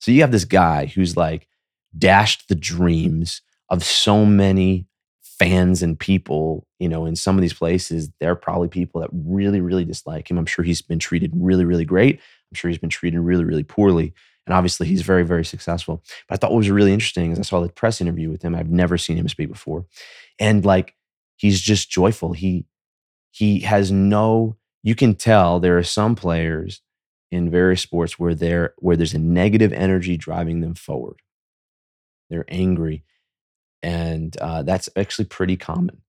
So 0.00 0.10
you 0.10 0.20
have 0.20 0.32
this 0.32 0.44
guy 0.44 0.86
who's 0.86 1.16
like 1.16 1.48
dashed 1.96 2.48
the 2.48 2.54
dreams 2.54 3.42
of 3.72 3.82
so 3.82 4.24
many 4.26 4.86
fans 5.22 5.82
and 5.82 5.98
people, 5.98 6.66
you 6.78 6.88
know, 6.88 7.06
in 7.06 7.16
some 7.16 7.36
of 7.36 7.42
these 7.42 7.54
places, 7.54 8.10
there 8.20 8.30
are 8.30 8.36
probably 8.36 8.68
people 8.68 9.00
that 9.00 9.10
really, 9.12 9.60
really 9.60 9.84
dislike 9.84 10.30
him. 10.30 10.38
I'm 10.38 10.46
sure 10.46 10.64
he's 10.64 10.82
been 10.82 10.98
treated 10.98 11.32
really, 11.34 11.64
really 11.64 11.86
great. 11.86 12.16
I'm 12.16 12.54
sure 12.54 12.68
he's 12.68 12.78
been 12.78 12.90
treated 12.90 13.18
really, 13.18 13.44
really 13.44 13.64
poorly. 13.64 14.12
And 14.46 14.54
obviously, 14.54 14.86
he's 14.86 15.02
very, 15.02 15.24
very 15.24 15.44
successful. 15.44 16.04
But 16.28 16.34
I 16.34 16.36
thought 16.36 16.50
what 16.50 16.58
was 16.58 16.70
really 16.70 16.92
interesting 16.92 17.32
is 17.32 17.38
I 17.38 17.42
saw 17.42 17.60
the 17.60 17.70
press 17.70 18.00
interview 18.00 18.30
with 18.30 18.42
him. 18.42 18.54
I've 18.54 18.70
never 18.70 18.98
seen 18.98 19.16
him 19.16 19.28
speak 19.28 19.48
before. 19.48 19.86
And 20.38 20.64
like, 20.64 20.94
he's 21.36 21.60
just 21.60 21.90
joyful. 21.90 22.34
He, 22.34 22.66
he 23.30 23.60
has 23.60 23.90
no, 23.90 24.58
you 24.82 24.94
can 24.94 25.14
tell 25.14 25.58
there 25.58 25.78
are 25.78 25.82
some 25.82 26.14
players 26.14 26.82
in 27.30 27.50
various 27.50 27.80
sports 27.80 28.18
where 28.18 28.34
there 28.34 28.74
where 28.78 28.96
there's 28.96 29.14
a 29.14 29.18
negative 29.18 29.72
energy 29.72 30.18
driving 30.18 30.60
them 30.60 30.74
forward. 30.74 31.22
They're 32.28 32.44
angry, 32.48 33.04
and 33.82 34.36
uh, 34.38 34.62
that's 34.62 34.88
actually 34.96 35.24
pretty 35.26 35.56
common. 35.56 36.02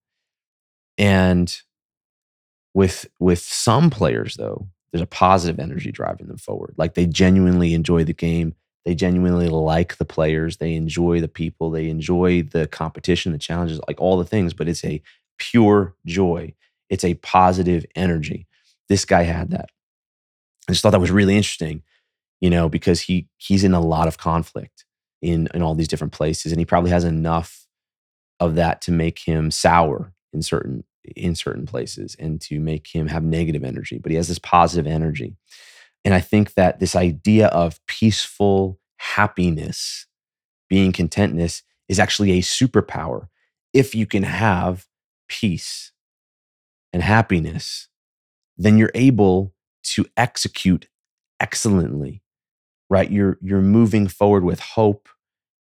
And 0.98 1.56
with 2.74 3.08
with 3.20 3.40
some 3.40 3.90
players 3.90 4.36
though, 4.36 4.68
there's 4.92 5.02
a 5.02 5.08
positive 5.08 5.60
energy 5.60 5.92
driving 5.92 6.28
them 6.28 6.38
forward. 6.38 6.76
Like 6.78 6.94
they 6.94 7.06
genuinely 7.06 7.74
enjoy 7.74 8.04
the 8.04 8.14
game. 8.14 8.56
They 8.86 8.96
genuinely 8.96 9.48
like 9.48 9.98
the 9.98 10.06
players. 10.06 10.58
They 10.58 10.76
enjoy 10.76 11.22
the 11.22 11.28
people. 11.28 11.72
They 11.72 11.90
enjoy 11.90 12.44
the 12.44 12.68
competition, 12.68 13.32
the 13.32 13.38
challenges, 13.38 13.80
like 13.88 14.00
all 14.00 14.18
the 14.18 14.26
things. 14.26 14.54
But 14.54 14.68
it's 14.68 14.84
a 14.84 15.02
pure 15.38 15.96
joy. 16.06 16.54
It's 16.90 17.04
a 17.04 17.16
positive 17.16 17.86
energy. 17.96 18.48
This 18.90 19.06
guy 19.06 19.24
had 19.24 19.52
that. 19.52 19.70
I 20.68 20.74
just 20.74 20.84
thought 20.84 20.92
that 20.92 21.00
was 21.00 21.12
really 21.12 21.36
interesting, 21.36 21.84
you 22.40 22.50
know, 22.50 22.70
because 22.70 23.02
he 23.02 23.28
he's 23.38 23.64
in 23.64 23.74
a 23.74 23.82
lot 23.82 24.08
of 24.08 24.18
conflict 24.18 24.86
in 25.22 25.48
in 25.54 25.62
all 25.62 25.76
these 25.76 25.88
different 25.88 26.14
places, 26.14 26.52
and 26.52 26.60
he 26.60 26.66
probably 26.66 26.92
has 26.92 27.04
enough 27.04 27.63
of 28.40 28.56
that 28.56 28.82
to 28.82 28.92
make 28.92 29.20
him 29.20 29.52
sour 29.52 30.14
in 30.32 30.42
certain 30.42 30.84
in 31.16 31.36
certain 31.36 31.66
places 31.66 32.16
and 32.18 32.40
to 32.40 32.62
make 32.62 32.88
him 32.88 33.08
have 33.08 33.24
negative 33.24 33.64
energy. 33.64 33.98
But 33.98 34.12
he 34.12 34.16
has 34.16 34.30
this 34.30 34.40
positive 34.40 34.88
energy, 34.88 35.36
and 36.06 36.14
I 36.14 36.20
think 36.20 36.54
that 36.54 36.80
this 36.80 36.96
idea 36.96 37.48
of 37.48 37.80
peaceful 37.88 38.80
happiness, 38.98 40.08
being 40.70 40.92
contentness, 40.92 41.64
is 41.90 42.00
actually 42.00 42.32
a 42.32 42.42
superpower 42.42 43.28
if 43.74 43.96
you 43.96 44.06
can 44.06 44.24
have 44.24 44.88
peace 45.28 45.92
and 46.92 47.02
happiness. 47.02 47.88
Then 48.58 48.78
you're 48.78 48.92
able 48.94 49.54
to 49.84 50.06
execute 50.16 50.88
excellently 51.40 52.22
right 52.90 53.12
you're 53.12 53.38
you're 53.42 53.62
moving 53.62 54.08
forward 54.08 54.44
with 54.44 54.60
hope 54.60 55.10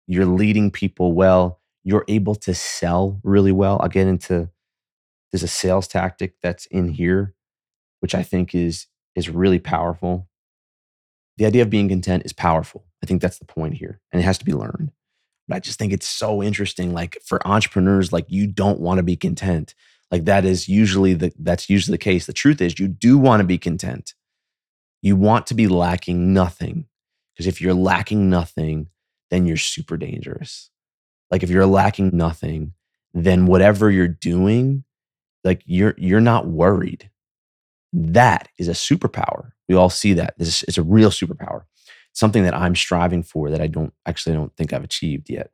you're 0.06 0.26
leading 0.26 0.70
people 0.70 1.14
well 1.14 1.61
you're 1.84 2.06
able 2.08 2.36
to 2.36 2.54
sell 2.54 3.20
really 3.24 3.52
well. 3.52 3.80
I'll 3.82 3.90
get 3.90 4.08
into 4.08 4.50
there's 5.32 5.44
a 5.44 5.48
sales 5.48 5.88
tactic 5.88 6.36
that's 6.42 6.66
in 6.68 6.90
here 6.90 7.34
which 8.02 8.14
i 8.14 8.22
think 8.22 8.54
is 8.54 8.88
is 9.16 9.30
really 9.30 9.60
powerful. 9.60 10.30
The 11.38 11.46
idea 11.46 11.64
of 11.64 11.70
being 11.70 11.90
content 11.90 12.24
is 12.24 12.32
powerful. 12.32 12.86
I 13.04 13.06
think 13.06 13.22
that's 13.22 13.40
the 13.40 13.46
point 13.46 13.74
here 13.74 14.00
and 14.12 14.22
it 14.22 14.26
has 14.26 14.38
to 14.38 14.46
be 14.46 14.54
learned. 14.54 14.92
But 15.48 15.56
i 15.56 15.60
just 15.60 15.80
think 15.80 15.94
it's 15.94 16.08
so 16.08 16.44
interesting 16.44 16.94
like 16.94 17.18
for 17.26 17.46
entrepreneurs 17.48 18.12
like 18.12 18.26
you 18.28 18.48
don't 18.48 18.80
want 18.80 18.98
to 18.98 19.04
be 19.04 19.16
content. 19.16 19.74
Like 20.12 20.26
that 20.26 20.44
is 20.44 20.68
usually 20.68 21.14
the 21.14 21.32
that's 21.40 21.70
usually 21.70 21.96
the 21.96 22.04
case. 22.04 22.26
The 22.26 22.34
truth 22.34 22.62
is 22.62 22.80
you 22.80 22.88
do 22.88 23.18
want 23.18 23.40
to 23.40 23.46
be 23.46 23.58
content. 23.58 24.14
You 25.02 25.16
want 25.16 25.48
to 25.48 25.54
be 25.54 25.68
lacking 25.68 26.34
nothing 26.34 26.86
because 27.34 27.48
if 27.48 27.62
you're 27.62 27.74
lacking 27.74 28.30
nothing 28.30 28.88
then 29.30 29.46
you're 29.46 29.58
super 29.58 29.96
dangerous 29.96 30.70
like 31.32 31.44
if 31.44 31.50
you're 31.50 31.66
lacking 31.66 32.12
nothing 32.14 32.74
then 33.14 33.46
whatever 33.46 33.90
you're 33.90 34.08
doing 34.08 34.84
like 35.44 35.64
you're 35.66 35.96
you're 35.98 36.22
not 36.22 36.48
worried. 36.48 37.10
That 37.94 38.48
is 38.58 38.68
a 38.68 38.74
superpower. 38.74 39.52
We 39.68 39.76
all 39.76 39.90
see 39.90 40.14
that. 40.14 40.36
This 40.38 40.48
is 40.48 40.64
it's 40.64 40.78
a 40.78 40.84
real 40.84 41.10
superpower. 41.10 41.64
Something 42.14 42.44
that 42.44 42.54
i'm 42.54 42.76
striving 42.76 43.24
for 43.24 43.50
that 43.50 43.62
i 43.62 43.68
don't 43.68 43.94
actually 44.06 44.36
don't 44.36 44.56
think 44.56 44.74
i've 44.74 44.84
achieved 44.84 45.30
yet. 45.30 45.52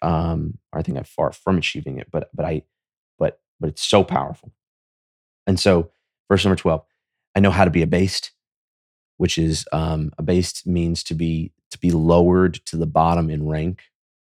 Um 0.00 0.58
i 0.72 0.82
think 0.82 0.98
i'm 0.98 1.04
far 1.04 1.32
from 1.32 1.58
achieving 1.58 1.98
it 1.98 2.08
but 2.10 2.28
but 2.34 2.44
i 2.44 2.62
but 3.18 3.40
but 3.60 3.68
it's 3.70 3.82
so 3.86 4.04
powerful. 4.04 4.52
And 5.46 5.58
so, 5.58 5.90
verse 6.28 6.44
number 6.44 6.56
12, 6.56 6.82
I 7.34 7.40
know 7.40 7.50
how 7.50 7.64
to 7.64 7.70
be 7.70 7.82
abased, 7.82 8.32
which 9.16 9.38
is 9.38 9.64
um, 9.72 10.12
abased 10.18 10.66
means 10.66 11.02
to 11.04 11.14
be 11.14 11.52
to 11.70 11.78
be 11.78 11.90
lowered 11.90 12.54
to 12.66 12.76
the 12.76 12.86
bottom 12.86 13.30
in 13.30 13.46
rank, 13.48 13.82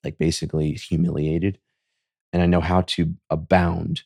like 0.05 0.19
basically 0.19 0.73
humiliated. 0.73 1.59
And 2.33 2.43
I 2.43 2.47
know 2.47 2.61
how 2.61 2.83
to 2.83 3.15
abound. 3.31 4.03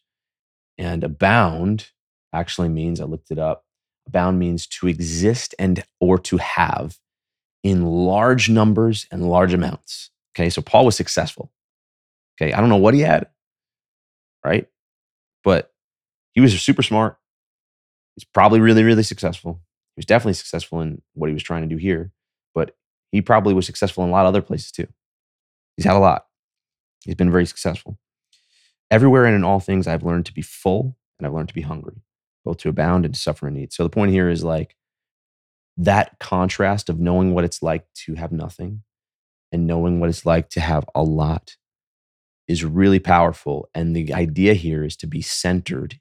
And 0.78 1.05
abound 1.05 1.90
actually 2.33 2.69
means, 2.69 3.00
I 3.00 3.05
looked 3.05 3.31
it 3.31 3.38
up, 3.38 3.64
abound 4.07 4.38
means 4.38 4.67
to 4.67 4.88
exist 4.88 5.55
and 5.59 5.85
or 6.00 6.19
to 6.19 6.37
have 6.38 6.99
in 7.62 7.85
large 7.85 8.49
numbers 8.49 9.07
and 9.11 9.28
large 9.28 9.52
amounts. 9.52 10.11
Okay, 10.37 10.50
so 10.50 10.62
Paul 10.62 10.85
was 10.85 10.97
successful. 10.97 11.50
Okay, 12.40 12.52
I 12.52 12.61
don't 12.61 12.69
know 12.69 12.76
what 12.76 12.95
he 12.95 13.00
had, 13.00 13.28
right? 14.45 14.69
but 15.49 15.73
he 16.35 16.40
was 16.43 16.61
super 16.61 16.83
smart. 16.83 17.17
He's 18.17 18.25
probably 18.25 18.61
really, 18.61 18.85
really 18.85 19.02
successful. 19.02 19.62
He 19.97 20.00
was 20.00 20.07
definitely 20.07 20.35
successful 20.35 20.81
in 20.81 21.00
what 21.14 21.28
he 21.28 21.33
was 21.33 21.43
trying 21.43 21.62
to 21.62 21.69
do 21.69 21.76
here, 21.76 22.12
but 22.55 22.76
he 23.12 23.23
probably 23.23 23.55
was 23.55 23.67
successful 23.67 24.05
in 24.05 24.11
a 24.11 24.12
lot 24.12 24.26
of 24.26 24.28
other 24.28 24.43
places 24.43 24.71
too. 24.71 24.87
He's 25.78 25.85
had 25.85 25.94
a 25.94 26.00
lot. 26.00 26.25
He's 27.04 27.14
been 27.14 27.30
very 27.30 27.47
successful. 27.47 28.00
Everywhere 28.90 29.26
and 29.26 29.37
in 29.37 29.44
all 29.44 29.61
things, 29.61 29.87
I've 29.87 30.02
learned 30.02 30.26
to 30.26 30.35
be 30.35 30.42
full 30.42 30.97
and 31.18 31.26
I've 31.26 31.32
learned 31.32 31.50
to 31.50 31.54
be 31.54 31.61
hungry, 31.61 32.02
both 32.44 32.56
to 32.58 32.68
abound 32.68 33.04
and 33.04 33.14
to 33.14 33.20
suffer 33.20 33.47
in 33.47 33.54
need. 33.54 33.73
So 33.73 33.85
the 33.85 33.88
point 33.88 34.11
here 34.11 34.28
is 34.28 34.42
like 34.42 34.75
that 35.76 36.18
contrast 36.18 36.88
of 36.88 36.99
knowing 36.99 37.32
what 37.32 37.44
it's 37.44 37.62
like 37.62 37.87
to 38.06 38.16
have 38.16 38.32
nothing 38.32 38.82
and 39.52 39.68
knowing 39.68 40.00
what 40.00 40.08
it's 40.08 40.26
like 40.26 40.50
to 40.50 40.61
have 40.61 40.85
a 40.97 41.04
lot 41.04 41.56
is 42.49 42.64
really 42.64 42.99
powerful. 42.99 43.70
And 43.73 43.94
the 43.94 44.12
idea 44.12 44.54
here 44.54 44.82
is 44.82 44.97
to 44.97 45.06
be 45.06 45.23
centered 45.23 46.00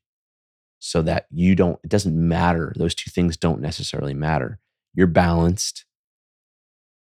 so 0.80 1.04
that 1.04 1.28
you 1.30 1.54
don't, 1.54 1.78
it 1.84 1.92
doesn't 1.92 2.16
matter. 2.16 2.74
Those 2.76 2.96
two 2.96 3.12
things 3.12 3.38
don't 3.38 3.62
necessarily 3.62 4.16
matter. 4.16 4.60
You're 4.96 5.06
balanced, 5.06 5.86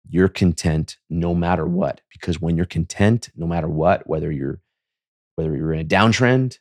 you're 0.08 0.28
content 0.28 0.96
no 1.08 1.34
matter 1.34 1.66
what. 1.66 2.00
Because 2.12 2.40
when 2.40 2.56
you're 2.56 2.66
content, 2.66 3.30
no 3.36 3.46
matter 3.46 3.68
what, 3.68 4.06
whether 4.08 4.30
you're 4.30 4.60
whether 5.36 5.56
you're 5.56 5.72
in 5.72 5.80
a 5.80 5.84
downtrend, 5.84 6.58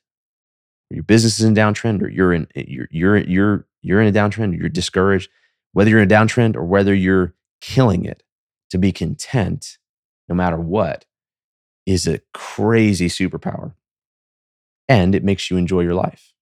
or 0.90 0.96
your 0.96 1.04
business 1.04 1.40
is 1.40 1.46
in 1.46 1.56
downtrend, 1.56 2.02
or 2.02 2.08
you're 2.08 2.34
in 2.34 2.48
you're 2.56 2.88
you're 2.92 3.18
you're 3.18 3.68
you're 3.82 4.02
in 4.02 4.08
a 4.08 4.18
downtrend, 4.18 4.54
or 4.54 4.58
you're 4.58 4.70
discouraged, 4.70 5.30
whether 5.74 5.90
you're 5.90 6.02
in 6.02 6.12
a 6.12 6.14
downtrend 6.14 6.56
or 6.56 6.64
whether 6.64 6.94
you're 6.94 7.34
killing 7.62 8.06
it, 8.06 8.24
to 8.70 8.78
be 8.78 8.92
content 8.92 9.78
no 10.28 10.36
matter 10.36 10.58
what 10.58 11.06
is 11.86 12.08
a 12.08 12.22
crazy 12.34 13.08
superpower. 13.08 13.74
And 14.88 15.16
it 15.16 15.24
makes 15.24 15.50
you 15.50 15.58
enjoy 15.58 15.82
your 15.82 15.94
life. 15.94 16.34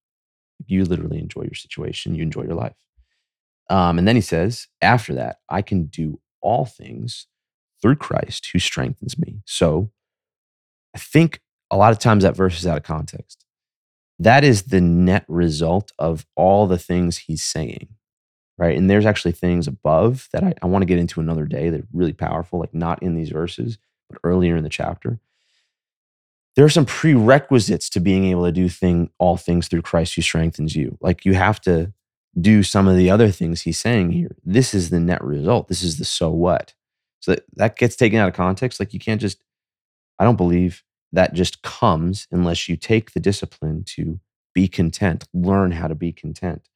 You 0.66 0.84
literally 0.84 1.18
enjoy 1.18 1.42
your 1.42 1.54
situation, 1.54 2.14
you 2.14 2.22
enjoy 2.22 2.42
your 2.42 2.54
life. 2.54 2.76
Um, 3.68 3.98
and 3.98 4.06
then 4.06 4.16
he 4.16 4.22
says, 4.22 4.66
after 4.82 5.14
that, 5.14 5.38
I 5.48 5.62
can 5.62 5.84
do 5.84 6.20
all 6.40 6.64
things 6.64 7.26
through 7.80 7.96
Christ 7.96 8.50
who 8.52 8.58
strengthens 8.58 9.18
me. 9.18 9.40
So 9.46 9.90
I 10.94 10.98
think 10.98 11.40
a 11.70 11.76
lot 11.76 11.92
of 11.92 11.98
times 11.98 12.22
that 12.22 12.36
verse 12.36 12.58
is 12.58 12.66
out 12.66 12.76
of 12.76 12.82
context. 12.82 13.44
That 14.18 14.44
is 14.44 14.64
the 14.64 14.80
net 14.80 15.24
result 15.28 15.92
of 15.98 16.26
all 16.36 16.66
the 16.66 16.78
things 16.78 17.18
he's 17.18 17.42
saying, 17.42 17.88
right? 18.58 18.76
And 18.76 18.90
there's 18.90 19.06
actually 19.06 19.32
things 19.32 19.66
above 19.66 20.28
that 20.32 20.44
I, 20.44 20.54
I 20.62 20.66
want 20.66 20.82
to 20.82 20.86
get 20.86 20.98
into 20.98 21.20
another 21.20 21.46
day 21.46 21.70
that 21.70 21.80
are 21.80 21.88
really 21.92 22.12
powerful, 22.12 22.58
like 22.58 22.74
not 22.74 23.02
in 23.02 23.14
these 23.14 23.30
verses, 23.30 23.78
but 24.10 24.18
earlier 24.22 24.56
in 24.56 24.64
the 24.64 24.68
chapter 24.68 25.20
there 26.56 26.64
are 26.64 26.70
some 26.70 26.86
prerequisites 26.86 27.88
to 27.90 28.00
being 28.00 28.26
able 28.26 28.44
to 28.44 28.52
do 28.52 28.68
thing 28.68 29.10
all 29.18 29.36
things 29.36 29.68
through 29.68 29.82
Christ 29.82 30.14
who 30.14 30.22
strengthens 30.22 30.74
you. 30.74 30.98
Like 31.00 31.24
you 31.24 31.34
have 31.34 31.60
to 31.62 31.92
do 32.38 32.62
some 32.62 32.86
of 32.86 32.96
the 32.96 33.10
other 33.10 33.30
things 33.30 33.62
he's 33.62 33.78
saying 33.78 34.12
here. 34.12 34.36
This 34.44 34.74
is 34.74 34.90
the 34.90 35.00
net 35.00 35.22
result. 35.22 35.68
This 35.68 35.82
is 35.82 35.98
the 35.98 36.04
so 36.04 36.30
what. 36.30 36.74
So 37.20 37.32
that, 37.32 37.44
that 37.56 37.76
gets 37.76 37.96
taken 37.96 38.18
out 38.18 38.28
of 38.28 38.34
context. 38.34 38.80
Like 38.80 38.94
you 38.94 39.00
can't 39.00 39.20
just, 39.20 39.42
I 40.18 40.24
don't 40.24 40.36
believe 40.36 40.82
that 41.12 41.34
just 41.34 41.62
comes 41.62 42.28
unless 42.30 42.68
you 42.68 42.76
take 42.76 43.12
the 43.12 43.20
discipline 43.20 43.84
to 43.84 44.20
be 44.54 44.68
content, 44.68 45.24
learn 45.34 45.72
how 45.72 45.88
to 45.88 45.94
be 45.94 46.12
content, 46.12 46.68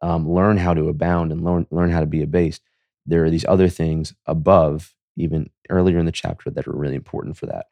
um, 0.00 0.28
learn 0.28 0.56
how 0.56 0.74
to 0.74 0.88
abound, 0.88 1.32
and 1.32 1.44
learn, 1.44 1.66
learn 1.70 1.90
how 1.90 2.00
to 2.00 2.06
be 2.06 2.22
abased. 2.22 2.62
There 3.04 3.24
are 3.24 3.30
these 3.30 3.44
other 3.46 3.68
things 3.68 4.14
above, 4.26 4.94
even 5.16 5.50
earlier 5.68 5.98
in 5.98 6.06
the 6.06 6.12
chapter, 6.12 6.50
that 6.50 6.66
are 6.66 6.72
really 6.72 6.96
important 6.96 7.36
for 7.36 7.46
that 7.46 7.66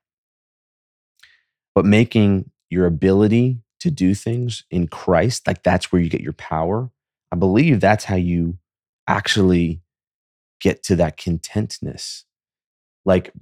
but 1.74 1.84
making 1.84 2.50
your 2.70 2.86
ability 2.86 3.58
to 3.80 3.90
do 3.90 4.14
things 4.14 4.64
in 4.70 4.88
Christ, 4.88 5.46
like 5.46 5.62
that's 5.62 5.92
where 5.92 6.00
you 6.00 6.08
get 6.08 6.20
your 6.20 6.32
power. 6.32 6.90
I 7.34 7.36
believe 7.36 7.80
that's 7.80 8.04
how 8.04 8.14
you 8.14 8.58
actually 9.08 9.82
get 10.60 10.84
to 10.84 10.94
that 10.94 11.16
contentness. 11.16 12.24
Like 13.04 13.32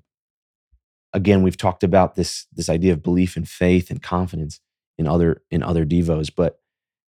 again, 1.12 1.42
we've 1.42 1.58
talked 1.58 1.84
about 1.84 2.14
this 2.14 2.46
this 2.54 2.70
idea 2.70 2.94
of 2.94 3.02
belief 3.02 3.36
and 3.36 3.46
faith 3.46 3.90
and 3.90 4.02
confidence 4.02 4.60
in 4.96 5.06
other 5.06 5.42
in 5.50 5.62
other 5.62 5.84
devos, 5.84 6.30
but 6.34 6.58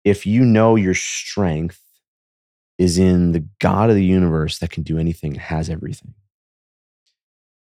if 0.02 0.26
you 0.26 0.44
know 0.44 0.74
your 0.74 0.94
strength 0.94 1.80
is 2.76 2.98
in 2.98 3.30
the 3.30 3.46
God 3.60 3.88
of 3.88 3.94
the 3.94 4.04
universe 4.04 4.58
that 4.58 4.70
can 4.70 4.82
do 4.82 4.98
anything 4.98 5.36
has 5.36 5.70
everything, 5.70 6.14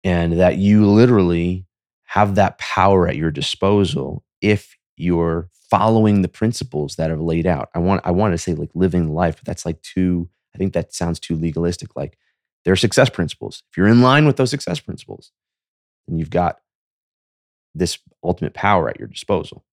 and 0.05 0.41
that 0.41 0.57
you 0.57 0.87
literally 0.87 1.67
have 2.05 2.37
that 2.37 2.57
power 2.57 3.07
at 3.07 3.17
your 3.17 3.31
disposal 3.31 4.25
if 4.41 4.75
you're 4.97 5.49
following 5.71 6.23
the 6.23 6.29
principles 6.29 6.97
that 6.97 7.11
are 7.11 7.21
laid 7.21 7.47
out. 7.47 7.69
I 7.75 7.79
want 7.79 8.03
I 8.05 8.11
want 8.11 8.33
to 8.35 8.39
say 8.39 8.55
like 8.55 8.71
living 8.75 9.13
life, 9.13 9.37
but 9.37 9.45
that's 9.45 9.67
like 9.67 9.81
too 9.83 10.29
I 10.55 10.59
think 10.59 10.73
that 10.73 10.95
sounds 10.95 11.21
too 11.21 11.37
legalistic. 11.37 11.97
Like 11.97 12.19
there 12.65 12.73
are 12.73 12.77
success 12.77 13.11
principles. 13.11 13.63
If 13.71 13.77
you're 13.77 13.89
in 13.89 14.03
line 14.03 14.27
with 14.27 14.37
those 14.37 14.51
success 14.51 14.81
principles, 14.81 15.33
then 16.07 16.19
you've 16.19 16.31
got 16.31 16.61
this 17.75 17.99
ultimate 18.25 18.55
power 18.55 18.89
at 18.89 18.99
your 18.99 19.09
disposal. 19.09 19.65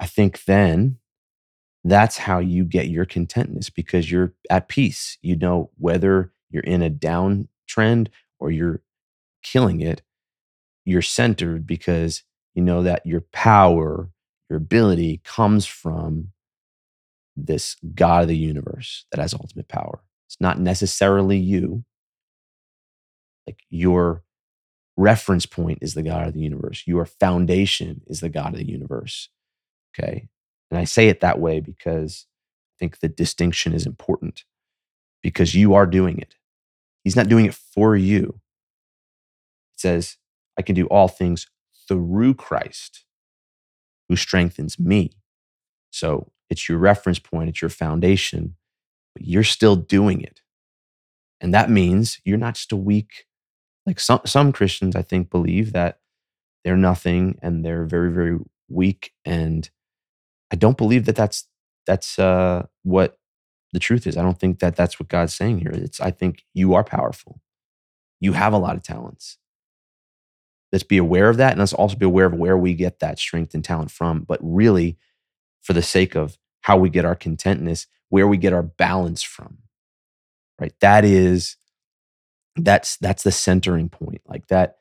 I 0.00 0.06
think 0.06 0.44
then 0.44 0.98
that's 1.84 2.18
how 2.18 2.38
you 2.38 2.64
get 2.64 2.88
your 2.88 3.04
contentness 3.04 3.70
because 3.70 4.10
you're 4.10 4.34
at 4.50 4.68
peace. 4.68 5.18
You 5.22 5.36
know 5.36 5.70
whether 5.78 6.32
you're 6.50 6.64
in 6.64 6.82
a 6.82 6.90
downtrend 6.90 8.08
or 8.38 8.50
you're 8.50 8.82
killing 9.42 9.80
it, 9.80 10.02
you're 10.84 11.02
centered 11.02 11.66
because 11.66 12.24
you 12.58 12.64
know 12.64 12.82
that 12.82 13.06
your 13.06 13.20
power, 13.32 14.10
your 14.50 14.56
ability 14.56 15.20
comes 15.22 15.64
from 15.64 16.32
this 17.36 17.76
God 17.94 18.22
of 18.22 18.28
the 18.28 18.36
universe 18.36 19.06
that 19.12 19.20
has 19.20 19.32
ultimate 19.32 19.68
power. 19.68 20.00
It's 20.26 20.40
not 20.40 20.58
necessarily 20.58 21.38
you. 21.38 21.84
Like 23.46 23.60
your 23.70 24.24
reference 24.96 25.46
point 25.46 25.78
is 25.82 25.94
the 25.94 26.02
God 26.02 26.26
of 26.26 26.34
the 26.34 26.40
universe. 26.40 26.82
Your 26.84 27.06
foundation 27.06 28.00
is 28.08 28.18
the 28.18 28.28
God 28.28 28.54
of 28.54 28.58
the 28.58 28.68
universe. 28.68 29.28
Okay. 29.96 30.26
And 30.72 30.80
I 30.80 30.82
say 30.82 31.06
it 31.08 31.20
that 31.20 31.38
way 31.38 31.60
because 31.60 32.26
I 32.26 32.74
think 32.80 32.98
the 32.98 33.08
distinction 33.08 33.72
is 33.72 33.86
important 33.86 34.42
because 35.22 35.54
you 35.54 35.74
are 35.74 35.86
doing 35.86 36.18
it. 36.18 36.34
He's 37.04 37.14
not 37.14 37.28
doing 37.28 37.46
it 37.46 37.54
for 37.54 37.94
you. 37.94 38.40
It 39.76 39.80
says, 39.80 40.16
I 40.58 40.62
can 40.62 40.74
do 40.74 40.88
all 40.88 41.06
things 41.06 41.46
through 41.88 42.34
Christ 42.34 43.04
who 44.08 44.16
strengthens 44.16 44.78
me. 44.78 45.12
So 45.90 46.30
it's 46.50 46.68
your 46.68 46.78
reference 46.78 47.18
point, 47.18 47.48
it's 47.48 47.62
your 47.62 47.68
foundation, 47.68 48.56
but 49.14 49.26
you're 49.26 49.44
still 49.44 49.76
doing 49.76 50.20
it. 50.20 50.42
And 51.40 51.54
that 51.54 51.70
means 51.70 52.20
you're 52.24 52.38
not 52.38 52.54
just 52.54 52.72
a 52.72 52.76
weak, 52.76 53.26
like 53.86 54.00
some, 54.00 54.20
some 54.24 54.52
Christians, 54.52 54.96
I 54.96 55.02
think, 55.02 55.30
believe 55.30 55.72
that 55.72 56.00
they're 56.64 56.76
nothing 56.76 57.38
and 57.42 57.64
they're 57.64 57.84
very, 57.84 58.10
very 58.10 58.38
weak. 58.68 59.12
And 59.24 59.68
I 60.50 60.56
don't 60.56 60.76
believe 60.76 61.04
that 61.04 61.16
that's, 61.16 61.46
that's 61.86 62.18
uh, 62.18 62.66
what 62.82 63.18
the 63.72 63.78
truth 63.78 64.06
is. 64.06 64.16
I 64.16 64.22
don't 64.22 64.38
think 64.38 64.58
that 64.60 64.76
that's 64.76 64.98
what 64.98 65.08
God's 65.08 65.34
saying 65.34 65.58
here. 65.60 65.72
It's, 65.72 66.00
I 66.00 66.10
think 66.10 66.44
you 66.54 66.74
are 66.74 66.84
powerful. 66.84 67.40
You 68.20 68.32
have 68.32 68.52
a 68.52 68.58
lot 68.58 68.76
of 68.76 68.82
talents. 68.82 69.38
Let's 70.72 70.84
be 70.84 70.98
aware 70.98 71.28
of 71.28 71.38
that. 71.38 71.52
And 71.52 71.60
let's 71.60 71.72
also 71.72 71.96
be 71.96 72.06
aware 72.06 72.26
of 72.26 72.34
where 72.34 72.58
we 72.58 72.74
get 72.74 73.00
that 73.00 73.18
strength 73.18 73.54
and 73.54 73.64
talent 73.64 73.90
from. 73.90 74.20
But 74.20 74.38
really, 74.42 74.98
for 75.62 75.72
the 75.72 75.82
sake 75.82 76.14
of 76.14 76.38
how 76.62 76.76
we 76.76 76.90
get 76.90 77.04
our 77.04 77.14
contentness, 77.14 77.86
where 78.10 78.28
we 78.28 78.36
get 78.36 78.52
our 78.52 78.62
balance 78.62 79.22
from. 79.22 79.58
Right? 80.60 80.74
That 80.80 81.04
is 81.04 81.56
that's 82.56 82.96
that's 82.96 83.22
the 83.22 83.32
centering 83.32 83.88
point. 83.88 84.22
Like 84.26 84.48
that 84.48 84.78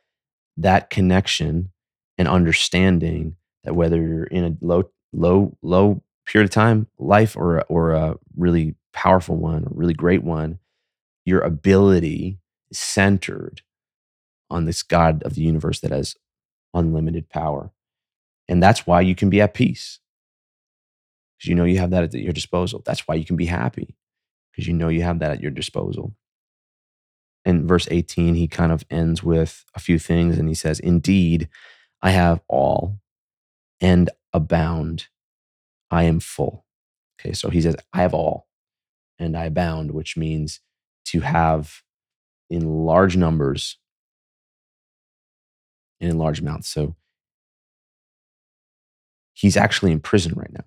that 0.58 0.90
connection 0.90 1.72
and 2.18 2.28
understanding 2.28 3.36
that 3.64 3.76
whether 3.76 4.02
you're 4.02 4.24
in 4.26 4.44
a 4.44 4.66
low 4.66 4.90
low 5.14 5.56
low 5.62 6.02
period 6.26 6.46
of 6.46 6.52
time 6.52 6.88
life 6.98 7.38
or 7.38 7.62
or 7.64 7.92
a 7.92 8.18
really 8.36 8.76
powerful 8.94 9.38
one, 9.38 9.64
a 9.64 9.70
really 9.72 9.94
great 9.94 10.24
one, 10.24 10.60
your 11.26 11.42
ability 11.42 12.40
is 12.72 12.80
centered 12.80 13.62
on 14.50 14.66
this 14.66 14.84
God 14.84 15.24
of 15.24 15.36
the 15.36 15.42
universe 15.42 15.80
that 15.82 15.92
has 15.92 16.16
unlimited 16.74 17.30
power. 17.30 17.72
And 18.48 18.62
that's 18.62 18.88
why 18.88 19.02
you 19.02 19.16
can 19.16 19.30
be 19.30 19.42
at 19.42 19.54
peace 19.54 20.00
because 21.38 21.50
you 21.50 21.56
know 21.56 21.66
you 21.66 21.80
have 21.80 21.92
that 21.92 22.04
at 22.04 22.14
your 22.14 22.34
disposal. 22.34 22.82
That's 22.86 23.08
why 23.08 23.16
you 23.16 23.26
can 23.26 23.36
be 23.36 23.46
happy 23.46 23.96
because 24.52 24.68
you 24.68 24.74
know 24.74 24.90
you 24.90 25.04
have 25.04 25.20
that 25.20 25.32
at 25.32 25.42
your 25.42 25.52
disposal. 25.52 26.14
In 27.46 27.68
verse 27.68 27.88
18, 27.90 28.36
he 28.36 28.48
kind 28.48 28.72
of 28.72 28.86
ends 28.90 29.24
with 29.24 29.66
a 29.76 29.80
few 29.80 30.00
things 30.00 30.38
and 30.38 30.50
he 30.50 30.56
says, 30.56 30.80
Indeed, 30.80 31.50
I 32.02 32.12
have 32.12 32.42
all 32.48 33.00
and 33.80 34.10
abound. 34.34 35.08
I 35.90 36.04
am 36.04 36.20
full. 36.20 36.66
Okay, 37.20 37.34
so 37.34 37.50
he 37.50 37.62
says, 37.62 37.76
I 37.94 38.02
have 38.02 38.14
all 38.14 38.48
and 39.20 39.38
I 39.38 39.46
abound, 39.46 39.92
which 39.92 40.18
means 40.18 40.60
to 41.06 41.22
have 41.22 41.82
in 42.50 42.86
large 42.86 43.18
numbers 43.18 43.78
and 46.00 46.10
in 46.10 46.18
large 46.18 46.40
amounts. 46.40 46.70
So 46.70 46.96
he's 49.34 49.58
actually 49.58 49.92
in 49.92 50.00
prison 50.00 50.34
right 50.36 50.52
now. 50.52 50.66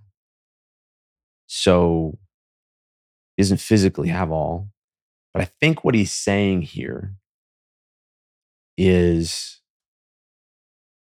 So 1.46 2.18
he 3.36 3.42
doesn't 3.42 3.58
physically 3.58 4.08
have 4.08 4.30
all. 4.30 4.68
But 5.32 5.42
I 5.42 5.44
think 5.44 5.84
what 5.84 5.94
he's 5.94 6.12
saying 6.12 6.62
here 6.62 7.14
is, 8.76 9.60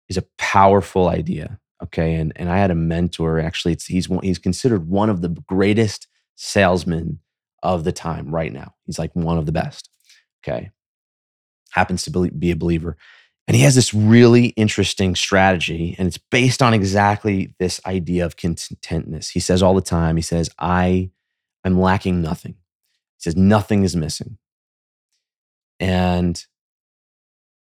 is 0.10 0.18
a 0.18 0.26
powerful 0.38 1.08
idea. 1.08 1.60
Okay. 1.82 2.16
And, 2.16 2.34
and 2.36 2.50
I 2.50 2.58
had 2.58 2.72
a 2.72 2.76
mentor, 2.76 3.40
actually, 3.40 3.74
it's, 3.74 3.86
he's, 3.86 4.08
he's 4.22 4.40
considered 4.40 4.90
one 4.90 5.10
of 5.10 5.22
the 5.22 5.30
greatest 5.30 6.08
salesmen 6.36 7.20
of 7.64 7.84
the 7.84 7.92
time 7.92 8.34
right 8.34 8.52
now. 8.52 8.74
He's 8.86 9.00
like 9.00 9.16
one 9.16 9.38
of 9.38 9.46
the 9.46 9.52
best. 9.52 9.90
Okay. 10.44 10.72
Happens 11.72 12.04
to 12.04 12.12
be 12.12 12.52
a 12.52 12.56
believer. 12.56 12.98
And 13.50 13.56
he 13.56 13.64
has 13.64 13.74
this 13.74 13.96
really 13.96 14.50
interesting 14.50 15.16
strategy, 15.16 15.96
and 15.98 16.08
it's 16.08 16.20
based 16.20 16.62
on 16.62 16.76
exactly 16.76 17.56
this 17.58 17.82
idea 17.84 18.24
of 18.24 18.36
contentness. 18.38 19.32
He 19.32 19.40
says 19.40 19.64
all 19.64 19.74
the 19.74 19.82
time, 19.82 20.18
he 20.18 20.22
says, 20.22 20.52
I 20.60 21.10
am 21.66 21.82
lacking 21.82 22.22
nothing. 22.22 22.52
He 22.54 23.22
says, 23.22 23.36
nothing 23.36 23.84
is 23.84 23.96
missing. 23.96 24.38
And 25.80 26.46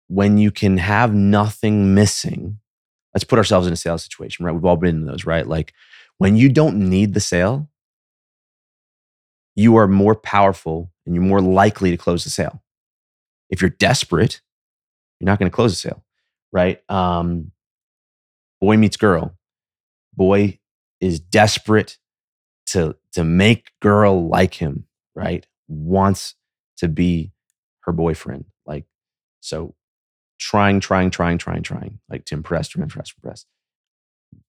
when 0.07 0.39
you 0.39 0.53
can 0.53 0.79
have 0.79 1.13
nothing 1.13 1.97
missing, 1.97 2.61
let's 3.13 3.25
put 3.25 3.41
ourselves 3.41 3.67
in 3.67 3.73
a 3.73 3.77
sales 3.77 4.05
situation, 4.05 4.47
right? 4.47 4.53
We've 4.53 4.65
all 4.65 4.77
been 4.77 4.95
in 4.95 5.07
those, 5.07 5.27
right? 5.27 5.49
Like 5.49 5.73
when 6.19 6.37
you 6.37 6.49
don't 6.49 6.89
need 6.91 7.13
the 7.13 7.19
sale, 7.19 7.69
you 9.57 9.75
are 9.75 9.89
more 9.89 10.15
powerful 10.15 10.93
and 11.07 11.15
you're 11.17 11.25
more 11.25 11.41
likely 11.41 11.91
to 11.91 11.97
close 11.97 12.23
the 12.23 12.31
sale. 12.31 12.63
If 13.51 13.61
you're 13.61 13.71
desperate, 13.71 14.43
you're 15.23 15.31
not 15.31 15.39
going 15.39 15.49
to 15.49 15.55
close 15.55 15.73
a 15.73 15.77
sale, 15.77 16.03
right? 16.53 16.83
Um, 16.91 17.53
boy 18.61 18.77
meets 18.77 18.97
girl. 18.97 19.37
Boy 20.15 20.59
is 21.01 21.21
desperate 21.21 21.97
to 22.67 22.97
to 23.13 23.23
make 23.23 23.71
girl 23.81 24.29
like 24.29 24.55
him, 24.55 24.87
right? 25.15 25.47
Wants 25.69 26.35
to 26.79 26.89
be 26.89 27.31
her 27.83 27.93
boyfriend, 27.93 28.47
like 28.67 28.85
so. 29.41 29.75
Trying, 30.41 30.81
trying, 30.81 31.11
trying, 31.11 31.39
trying, 31.39 31.63
trying, 31.63 32.01
like 32.11 32.25
to 32.25 32.35
impress, 32.35 32.69
to 32.71 32.83
impress, 32.83 33.13
impress. 33.17 33.47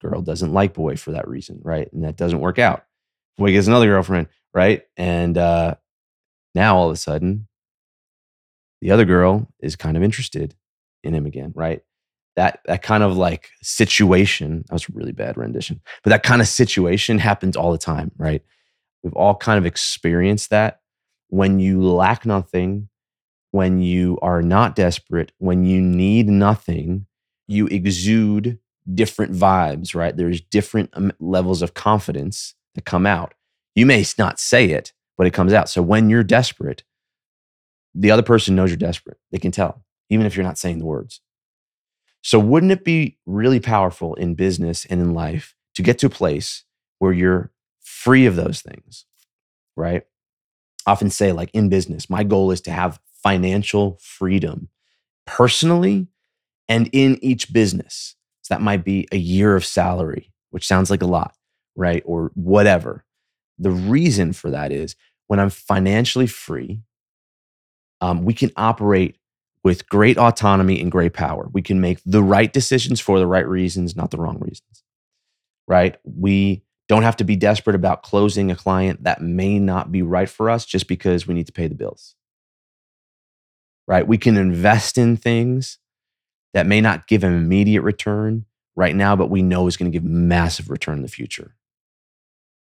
Girl 0.01 0.23
doesn't 0.23 0.51
like 0.51 0.73
boy 0.73 0.95
for 0.95 1.11
that 1.11 1.27
reason, 1.27 1.59
right? 1.61 1.87
And 1.93 2.03
that 2.03 2.17
doesn't 2.17 2.39
work 2.39 2.57
out. 2.57 2.83
Boy 3.37 3.51
gets 3.51 3.67
another 3.67 3.85
girlfriend, 3.85 4.29
right? 4.55 4.81
And 4.97 5.37
uh, 5.37 5.75
now 6.55 6.77
all 6.77 6.87
of 6.87 6.93
a 6.93 6.97
sudden, 6.97 7.47
the 8.81 8.89
other 8.89 9.05
girl 9.05 9.47
is 9.59 9.75
kind 9.75 9.95
of 9.95 10.01
interested 10.01 10.55
in 11.03 11.13
him 11.13 11.25
again, 11.25 11.51
right? 11.55 11.81
That 12.35 12.59
that 12.65 12.81
kind 12.81 13.03
of 13.03 13.15
like 13.15 13.49
situation, 13.61 14.63
that 14.67 14.73
was 14.73 14.89
a 14.89 14.93
really 14.93 15.11
bad 15.11 15.37
rendition, 15.37 15.81
but 16.03 16.09
that 16.09 16.23
kind 16.23 16.41
of 16.41 16.47
situation 16.47 17.19
happens 17.19 17.55
all 17.55 17.71
the 17.71 17.77
time, 17.77 18.11
right? 18.17 18.41
We've 19.03 19.13
all 19.13 19.35
kind 19.35 19.57
of 19.57 19.65
experienced 19.65 20.49
that 20.49 20.79
when 21.27 21.59
you 21.59 21.83
lack 21.83 22.25
nothing, 22.25 22.89
when 23.51 23.81
you 23.81 24.17
are 24.21 24.41
not 24.41 24.75
desperate, 24.75 25.31
when 25.37 25.65
you 25.65 25.81
need 25.81 26.27
nothing, 26.27 27.05
you 27.47 27.67
exude 27.67 28.57
different 28.93 29.33
vibes, 29.33 29.95
right? 29.95 30.15
There's 30.15 30.41
different 30.41 30.89
um, 30.93 31.11
levels 31.19 31.61
of 31.61 31.73
confidence 31.73 32.55
that 32.75 32.85
come 32.85 33.05
out. 33.05 33.33
You 33.75 33.85
may 33.85 34.05
not 34.17 34.39
say 34.39 34.71
it, 34.71 34.93
but 35.17 35.27
it 35.27 35.33
comes 35.33 35.53
out. 35.53 35.69
So 35.69 35.81
when 35.81 36.09
you're 36.09 36.23
desperate, 36.23 36.83
the 37.93 38.11
other 38.11 38.23
person 38.23 38.55
knows 38.55 38.69
you're 38.69 38.77
desperate. 38.77 39.17
They 39.31 39.39
can 39.39 39.51
tell 39.51 39.82
even 40.13 40.25
if 40.25 40.35
you're 40.35 40.45
not 40.45 40.57
saying 40.57 40.79
the 40.79 40.85
words. 40.85 41.21
So, 42.21 42.39
wouldn't 42.39 42.71
it 42.71 42.85
be 42.85 43.17
really 43.25 43.59
powerful 43.59 44.15
in 44.15 44.35
business 44.35 44.85
and 44.85 45.01
in 45.01 45.13
life 45.13 45.55
to 45.75 45.81
get 45.83 45.99
to 45.99 46.07
a 46.07 46.11
place 46.11 46.63
where 46.99 47.11
you're 47.11 47.51
free 47.81 48.25
of 48.25 48.35
those 48.35 48.61
things, 48.61 49.05
right? 49.75 50.03
often 50.85 51.09
say, 51.09 51.31
like 51.31 51.49
in 51.53 51.69
business, 51.69 52.09
my 52.09 52.23
goal 52.23 52.51
is 52.51 52.61
to 52.61 52.71
have 52.71 52.99
financial 53.23 53.97
freedom 54.01 54.69
personally 55.25 56.07
and 56.67 56.89
in 56.91 57.17
each 57.23 57.53
business. 57.53 58.15
So, 58.41 58.53
that 58.53 58.61
might 58.61 58.83
be 58.83 59.07
a 59.11 59.17
year 59.17 59.55
of 59.55 59.65
salary, 59.65 60.31
which 60.51 60.67
sounds 60.67 60.89
like 60.89 61.01
a 61.01 61.07
lot, 61.07 61.35
right? 61.75 62.03
Or 62.05 62.31
whatever. 62.35 63.05
The 63.59 63.71
reason 63.71 64.33
for 64.33 64.49
that 64.51 64.71
is 64.71 64.95
when 65.27 65.39
I'm 65.39 65.49
financially 65.49 66.27
free, 66.27 66.81
um, 68.01 68.25
we 68.25 68.33
can 68.33 68.51
operate 68.57 69.17
with 69.63 69.87
great 69.87 70.17
autonomy 70.17 70.81
and 70.81 70.91
great 70.91 71.13
power. 71.13 71.49
We 71.51 71.61
can 71.61 71.79
make 71.79 71.99
the 72.05 72.23
right 72.23 72.51
decisions 72.51 72.99
for 72.99 73.19
the 73.19 73.27
right 73.27 73.47
reasons, 73.47 73.95
not 73.95 74.11
the 74.11 74.17
wrong 74.17 74.39
reasons. 74.39 74.83
Right? 75.67 75.95
We 76.03 76.63
don't 76.89 77.03
have 77.03 77.15
to 77.17 77.23
be 77.23 77.37
desperate 77.37 77.75
about 77.75 78.03
closing 78.03 78.51
a 78.51 78.55
client 78.55 79.03
that 79.03 79.21
may 79.21 79.59
not 79.59 79.91
be 79.91 80.01
right 80.01 80.29
for 80.29 80.49
us 80.49 80.65
just 80.65 80.87
because 80.87 81.25
we 81.25 81.33
need 81.33 81.47
to 81.47 81.53
pay 81.53 81.67
the 81.67 81.75
bills. 81.75 82.15
Right? 83.87 84.05
We 84.05 84.17
can 84.17 84.37
invest 84.37 84.97
in 84.97 85.15
things 85.15 85.77
that 86.53 86.67
may 86.67 86.81
not 86.81 87.07
give 87.07 87.23
an 87.23 87.33
immediate 87.33 87.81
return 87.81 88.45
right 88.75 88.95
now, 88.95 89.15
but 89.15 89.29
we 89.29 89.41
know 89.41 89.67
is 89.67 89.77
going 89.77 89.91
to 89.91 89.95
give 89.95 90.03
massive 90.03 90.69
return 90.69 90.97
in 90.97 91.01
the 91.01 91.07
future. 91.07 91.55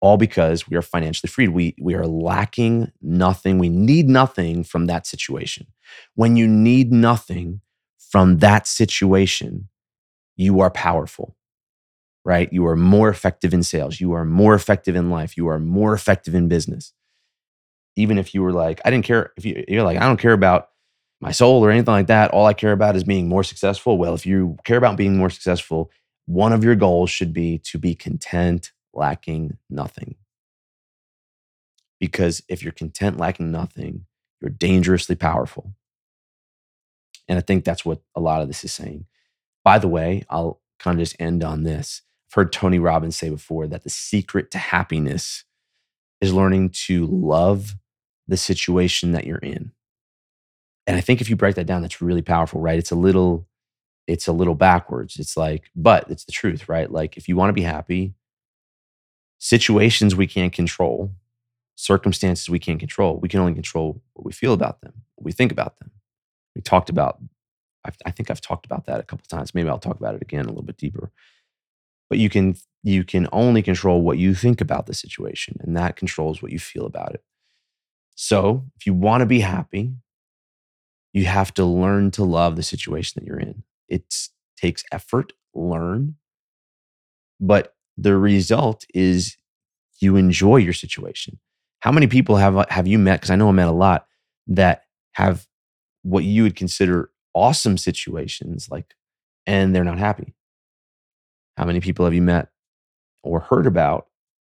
All 0.04 0.18
because 0.18 0.68
we 0.68 0.76
are 0.76 0.82
financially 0.82 1.30
freed. 1.30 1.48
We, 1.48 1.74
we 1.80 1.94
are 1.94 2.06
lacking 2.06 2.92
nothing. 3.00 3.58
We 3.58 3.70
need 3.70 4.06
nothing 4.06 4.62
from 4.62 4.84
that 4.84 5.06
situation. 5.06 5.66
When 6.14 6.36
you 6.36 6.46
need 6.46 6.92
nothing 6.92 7.62
from 8.10 8.40
that 8.40 8.66
situation, 8.66 9.70
you 10.36 10.60
are 10.60 10.70
powerful, 10.70 11.36
right? 12.22 12.52
You 12.52 12.66
are 12.66 12.76
more 12.76 13.08
effective 13.08 13.54
in 13.54 13.62
sales. 13.62 13.98
You 13.98 14.12
are 14.12 14.26
more 14.26 14.54
effective 14.54 14.94
in 14.94 15.08
life. 15.08 15.38
You 15.38 15.48
are 15.48 15.58
more 15.58 15.94
effective 15.94 16.34
in 16.34 16.48
business. 16.48 16.92
Even 17.96 18.18
if 18.18 18.34
you 18.34 18.42
were 18.42 18.52
like, 18.52 18.82
I 18.84 18.90
didn't 18.90 19.06
care, 19.06 19.32
if 19.38 19.46
you, 19.46 19.64
you're 19.68 19.84
like, 19.84 19.96
I 19.96 20.06
don't 20.06 20.20
care 20.20 20.34
about 20.34 20.68
my 21.22 21.32
soul 21.32 21.64
or 21.64 21.70
anything 21.70 21.94
like 21.94 22.08
that. 22.08 22.30
All 22.32 22.44
I 22.44 22.52
care 22.52 22.72
about 22.72 22.94
is 22.94 23.04
being 23.04 23.26
more 23.26 23.42
successful. 23.42 23.96
Well, 23.96 24.12
if 24.12 24.26
you 24.26 24.58
care 24.64 24.76
about 24.76 24.98
being 24.98 25.16
more 25.16 25.30
successful, 25.30 25.90
one 26.26 26.52
of 26.52 26.62
your 26.62 26.74
goals 26.74 27.10
should 27.10 27.32
be 27.32 27.58
to 27.70 27.78
be 27.78 27.94
content, 27.94 28.72
lacking 28.96 29.58
nothing. 29.70 30.16
Because 32.00 32.42
if 32.48 32.62
you're 32.62 32.72
content, 32.72 33.18
lacking 33.18 33.50
nothing, 33.50 34.06
you're 34.40 34.50
dangerously 34.50 35.14
powerful. 35.16 35.74
And 37.28 37.38
I 37.38 37.40
think 37.40 37.64
that's 37.64 37.84
what 37.84 38.00
a 38.14 38.20
lot 38.20 38.42
of 38.42 38.48
this 38.48 38.64
is 38.64 38.72
saying. 38.72 39.06
By 39.64 39.78
the 39.78 39.88
way, 39.88 40.24
I'll 40.28 40.60
kind 40.78 40.98
of 40.98 41.06
just 41.06 41.16
end 41.18 41.42
on 41.42 41.62
this. 41.62 42.02
I've 42.28 42.34
heard 42.34 42.52
Tony 42.52 42.78
Robbins 42.78 43.16
say 43.16 43.30
before 43.30 43.66
that 43.68 43.84
the 43.84 43.90
secret 43.90 44.50
to 44.50 44.58
happiness 44.58 45.44
is 46.20 46.34
learning 46.34 46.70
to 46.70 47.06
love 47.06 47.76
the 48.28 48.36
situation 48.36 49.12
that 49.12 49.26
you're 49.26 49.38
in. 49.38 49.72
And 50.86 50.96
I 50.96 51.00
think 51.00 51.20
if 51.20 51.30
you 51.30 51.36
break 51.36 51.54
that 51.54 51.66
down, 51.66 51.82
that's 51.82 52.02
really 52.02 52.22
powerful, 52.22 52.60
right? 52.60 52.78
It's 52.78 52.90
a 52.90 52.96
little, 52.96 53.46
it's 54.06 54.28
a 54.28 54.32
little 54.32 54.54
backwards. 54.54 55.18
It's 55.18 55.36
like, 55.36 55.70
but 55.74 56.10
it's 56.10 56.24
the 56.24 56.32
truth, 56.32 56.68
right? 56.68 56.90
Like 56.90 57.16
if 57.16 57.28
you 57.28 57.36
want 57.36 57.48
to 57.48 57.54
be 57.54 57.62
happy, 57.62 58.14
situations 59.44 60.16
we 60.16 60.26
can't 60.26 60.54
control, 60.54 61.12
circumstances 61.76 62.48
we 62.48 62.58
can't 62.58 62.80
control, 62.80 63.18
we 63.20 63.28
can 63.28 63.40
only 63.40 63.52
control 63.52 64.00
what 64.14 64.24
we 64.24 64.32
feel 64.32 64.54
about 64.54 64.80
them, 64.80 64.94
what 65.16 65.26
we 65.26 65.32
think 65.32 65.52
about 65.52 65.78
them. 65.78 65.90
We 66.56 66.62
talked 66.62 66.88
about 66.88 67.18
I've, 67.86 67.96
i 68.06 68.10
think 68.10 68.30
i've 68.30 68.40
talked 68.40 68.64
about 68.64 68.86
that 68.86 69.00
a 69.00 69.02
couple 69.02 69.26
times. 69.28 69.54
Maybe 69.54 69.68
i'll 69.68 69.78
talk 69.78 69.98
about 70.00 70.14
it 70.14 70.22
again 70.22 70.46
a 70.46 70.48
little 70.48 70.62
bit 70.62 70.78
deeper. 70.78 71.12
But 72.08 72.18
you 72.18 72.30
can 72.30 72.56
you 72.82 73.04
can 73.04 73.28
only 73.32 73.60
control 73.60 74.00
what 74.00 74.16
you 74.16 74.34
think 74.34 74.62
about 74.62 74.86
the 74.86 74.94
situation 74.94 75.58
and 75.60 75.76
that 75.76 75.96
controls 75.96 76.40
what 76.40 76.52
you 76.52 76.58
feel 76.58 76.86
about 76.86 77.12
it. 77.12 77.22
So 78.14 78.64
if 78.76 78.86
you 78.86 78.94
want 78.94 79.20
to 79.20 79.26
be 79.26 79.40
happy 79.40 79.92
you 81.12 81.26
have 81.26 81.52
to 81.54 81.64
learn 81.64 82.10
to 82.12 82.24
love 82.24 82.56
the 82.56 82.62
situation 82.62 83.20
that 83.20 83.26
you're 83.26 83.38
in. 83.38 83.62
It 83.88 84.12
takes 84.56 84.84
effort 84.90 85.34
learn 85.54 86.16
but 87.40 87.73
the 87.96 88.16
result 88.16 88.84
is 88.94 89.36
you 90.00 90.16
enjoy 90.16 90.56
your 90.56 90.72
situation. 90.72 91.38
How 91.80 91.92
many 91.92 92.06
people 92.06 92.36
have 92.36 92.66
have 92.70 92.86
you 92.86 92.98
met 92.98 93.20
because 93.20 93.30
i 93.30 93.36
know 93.36 93.48
i 93.48 93.52
met 93.52 93.68
a 93.68 93.72
lot 93.72 94.06
that 94.46 94.84
have 95.12 95.46
what 96.02 96.24
you 96.24 96.42
would 96.42 96.56
consider 96.56 97.10
awesome 97.34 97.78
situations 97.78 98.68
like 98.70 98.94
and 99.46 99.74
they're 99.74 99.84
not 99.84 99.98
happy? 99.98 100.34
How 101.56 101.64
many 101.64 101.80
people 101.80 102.04
have 102.04 102.14
you 102.14 102.22
met 102.22 102.48
or 103.22 103.40
heard 103.40 103.66
about 103.66 104.08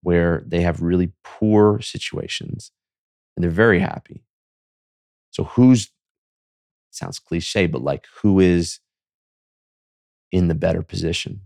where 0.01 0.43
they 0.47 0.61
have 0.61 0.81
really 0.81 1.11
poor 1.23 1.81
situations 1.81 2.71
and 3.35 3.43
they're 3.43 3.51
very 3.51 3.79
happy? 3.79 4.23
So 5.31 5.43
who's 5.43 5.91
sounds 6.91 7.19
cliche 7.19 7.67
but 7.67 7.83
like 7.83 8.07
who 8.21 8.39
is 8.39 8.79
in 10.31 10.47
the 10.47 10.55
better 10.55 10.81
position 10.81 11.41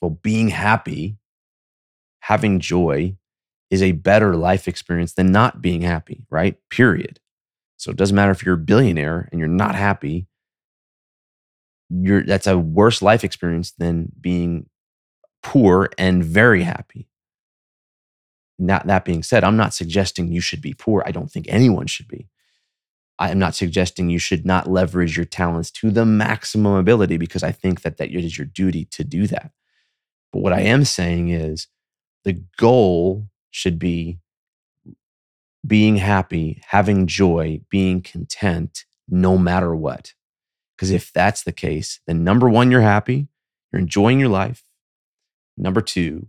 well 0.00 0.18
being 0.22 0.48
happy 0.48 1.16
having 2.20 2.60
joy 2.60 3.16
is 3.70 3.82
a 3.82 3.92
better 3.92 4.36
life 4.36 4.66
experience 4.66 5.14
than 5.14 5.30
not 5.30 5.62
being 5.62 5.82
happy 5.82 6.24
right 6.30 6.56
period 6.70 7.20
so 7.80 7.90
it 7.90 7.96
doesn't 7.96 8.14
matter 8.14 8.30
if 8.30 8.44
you're 8.44 8.56
a 8.56 8.58
billionaire 8.58 9.26
and 9.32 9.38
you're 9.38 9.48
not 9.48 9.74
happy. 9.74 10.26
You're 11.88 12.22
that's 12.22 12.46
a 12.46 12.58
worse 12.58 13.00
life 13.00 13.24
experience 13.24 13.72
than 13.72 14.12
being 14.20 14.68
poor 15.42 15.88
and 15.96 16.22
very 16.22 16.62
happy. 16.62 17.08
Not 18.58 18.86
that 18.88 19.06
being 19.06 19.22
said, 19.22 19.44
I'm 19.44 19.56
not 19.56 19.72
suggesting 19.72 20.30
you 20.30 20.42
should 20.42 20.60
be 20.60 20.74
poor. 20.74 21.02
I 21.06 21.10
don't 21.10 21.32
think 21.32 21.46
anyone 21.48 21.86
should 21.86 22.06
be. 22.06 22.28
I 23.18 23.30
am 23.30 23.38
not 23.38 23.54
suggesting 23.54 24.10
you 24.10 24.18
should 24.18 24.44
not 24.44 24.70
leverage 24.70 25.16
your 25.16 25.24
talents 25.24 25.70
to 25.72 25.90
the 25.90 26.04
maximum 26.04 26.74
ability 26.74 27.16
because 27.16 27.42
I 27.42 27.50
think 27.50 27.80
that 27.80 27.96
that 27.96 28.10
it 28.10 28.24
is 28.24 28.36
your 28.36 28.46
duty 28.46 28.84
to 28.90 29.04
do 29.04 29.26
that. 29.28 29.52
But 30.32 30.40
what 30.40 30.52
I 30.52 30.60
am 30.60 30.84
saying 30.84 31.30
is 31.30 31.68
the 32.24 32.42
goal 32.58 33.28
should 33.50 33.78
be 33.78 34.20
being 35.66 35.96
happy, 35.96 36.62
having 36.68 37.06
joy, 37.06 37.60
being 37.70 38.00
content 38.02 38.84
no 39.08 39.36
matter 39.36 39.74
what. 39.74 40.14
Because 40.76 40.90
if 40.90 41.12
that's 41.12 41.42
the 41.42 41.52
case, 41.52 42.00
then 42.06 42.24
number 42.24 42.48
one, 42.48 42.70
you're 42.70 42.80
happy, 42.80 43.28
you're 43.72 43.80
enjoying 43.80 44.18
your 44.18 44.28
life. 44.28 44.64
Number 45.56 45.82
two, 45.82 46.28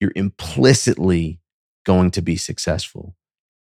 you're 0.00 0.12
implicitly 0.14 1.40
going 1.84 2.10
to 2.12 2.22
be 2.22 2.36
successful 2.36 3.16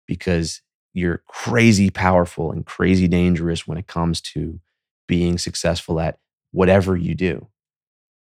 because 0.06 0.62
you're 0.94 1.22
crazy 1.26 1.90
powerful 1.90 2.52
and 2.52 2.66
crazy 2.66 3.08
dangerous 3.08 3.66
when 3.66 3.78
it 3.78 3.86
comes 3.86 4.20
to 4.20 4.60
being 5.08 5.38
successful 5.38 5.98
at 6.00 6.18
whatever 6.52 6.96
you 6.96 7.14
do 7.14 7.48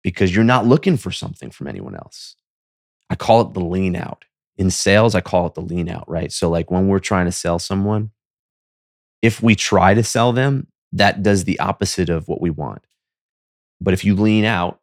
because 0.05 0.35
you're 0.35 0.43
not 0.43 0.67
looking 0.67 0.97
for 0.97 1.09
something 1.09 1.49
from 1.49 1.65
anyone 1.65 1.95
else. 1.95 2.35
I 3.09 3.15
call 3.15 3.41
it 3.41 3.55
the 3.55 3.59
lean 3.59 3.95
out 3.95 4.23
in 4.55 4.69
sales, 4.69 5.15
I 5.15 5.21
call 5.21 5.47
it 5.47 5.55
the 5.55 5.61
lean 5.61 5.89
out, 5.89 6.07
right? 6.07 6.31
So, 6.31 6.47
like 6.47 6.69
when 6.69 6.87
we're 6.87 6.99
trying 6.99 7.25
to 7.25 7.31
sell 7.31 7.57
someone, 7.57 8.11
if 9.23 9.41
we 9.41 9.55
try 9.55 9.95
to 9.95 10.03
sell 10.03 10.31
them, 10.31 10.67
that 10.91 11.23
does 11.23 11.45
the 11.45 11.59
opposite 11.59 12.09
of 12.09 12.27
what 12.27 12.39
we 12.39 12.51
want. 12.51 12.85
But 13.81 13.95
if 13.95 14.05
you 14.05 14.13
lean 14.13 14.45
out, 14.45 14.79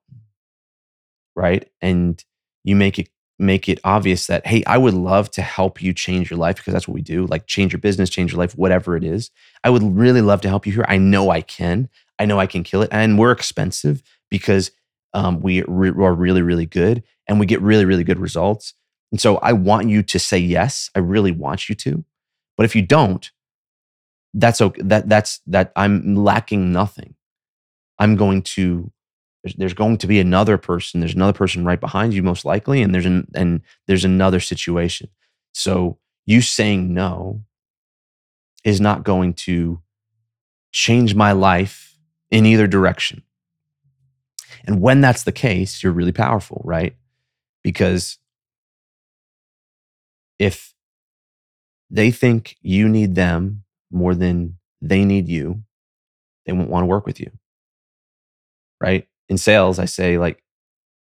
right, 1.37 1.71
and 1.81 2.23
you 2.65 2.75
make 2.75 2.99
it 2.99 3.09
make 3.39 3.69
it 3.69 3.81
obvious 3.83 4.27
that 4.27 4.47
hey 4.47 4.63
i 4.69 4.79
would 4.79 4.95
love 4.95 5.29
to 5.29 5.43
help 5.43 5.83
you 5.83 5.93
change 5.93 6.31
your 6.31 6.39
life 6.39 6.57
because 6.57 6.73
that's 6.73 6.87
what 6.87 6.95
we 6.95 7.03
do 7.03 7.27
like 7.27 7.45
change 7.47 7.73
your 7.73 7.81
business 7.81 8.11
change 8.11 8.31
your 8.31 8.39
life 8.39 8.57
whatever 8.57 8.95
it 8.95 9.03
is 9.03 9.31
i 9.65 9.71
would 9.71 9.83
really 9.83 10.21
love 10.21 10.41
to 10.41 10.49
help 10.49 10.65
you 10.65 10.73
here 10.73 10.85
i 10.87 10.97
know 10.97 11.29
i 11.31 11.41
can 11.41 11.89
i 12.21 12.27
know 12.27 12.39
i 12.39 12.47
can 12.47 12.63
kill 12.63 12.83
it 12.83 12.91
and 12.93 13.19
we're 13.19 13.33
expensive 13.33 14.01
because 14.31 14.71
um, 15.15 15.41
we 15.41 15.63
re- 15.69 15.91
are 15.91 16.15
really 16.15 16.43
really 16.43 16.67
good 16.67 17.03
and 17.29 17.39
we 17.39 17.47
get 17.47 17.61
really 17.61 17.85
really 17.85 18.05
good 18.05 18.19
results 18.19 18.75
and 19.13 19.21
so 19.21 19.37
I 19.37 19.53
want 19.53 19.91
you 19.91 20.03
to 20.03 20.19
say 20.19 20.39
yes. 20.39 20.91
I 20.97 21.01
really 21.01 21.33
want 21.33 21.69
you 21.69 21.75
to. 21.77 22.05
But 22.57 22.65
if 22.65 22.75
you 22.75 22.83
don't, 22.83 23.31
that's 24.35 24.63
okay. 24.63 24.81
That 24.83 25.09
that's 25.09 25.41
that 25.47 25.71
I'm 25.77 26.17
lacking 26.17 26.73
nothing. 26.73 27.15
I'm 27.99 28.17
going 28.17 28.43
to 28.43 28.91
there's, 29.45 29.55
there's 29.57 29.75
going 29.75 29.99
to 29.99 30.07
be 30.07 30.19
another 30.19 30.57
person. 30.57 31.01
There's 31.01 31.15
another 31.15 31.35
person 31.35 31.65
right 31.65 31.79
behind 31.79 32.15
you, 32.15 32.23
most 32.23 32.47
likely, 32.47 32.81
and 32.81 32.95
there's 32.95 33.05
an 33.05 33.31
and 33.35 33.61
there's 33.87 34.07
another 34.07 34.41
situation. 34.41 35.11
So 35.53 35.99
you 36.25 36.41
saying 36.41 36.95
no 36.95 37.43
is 38.65 38.81
not 38.81 39.05
going 39.05 39.35
to 39.35 39.83
change 40.71 41.15
my 41.15 41.33
life 41.33 41.99
in 42.31 42.47
either 42.47 42.67
direction. 42.67 43.23
And 44.65 44.81
when 44.81 45.01
that's 45.01 45.25
the 45.25 45.33
case, 45.33 45.83
you're 45.83 45.93
really 45.93 46.13
powerful, 46.13 46.63
right? 46.65 46.97
Because 47.63 48.19
if 50.39 50.75
they 51.91 52.11
think 52.11 52.57
you 52.63 52.89
need 52.89 53.15
them 53.15 53.65
more 53.91 54.15
than 54.15 54.59
they 54.81 55.05
need 55.05 55.29
you, 55.29 55.63
they 56.47 56.53
won't 56.53 56.71
want 56.71 56.83
to 56.83 56.87
work 56.87 57.07
with 57.07 57.21
you. 57.21 57.31
Right? 58.81 59.07
In 59.29 59.39
sales, 59.39 59.79
I 59.79 59.85
say, 59.85 60.19
like, 60.19 60.43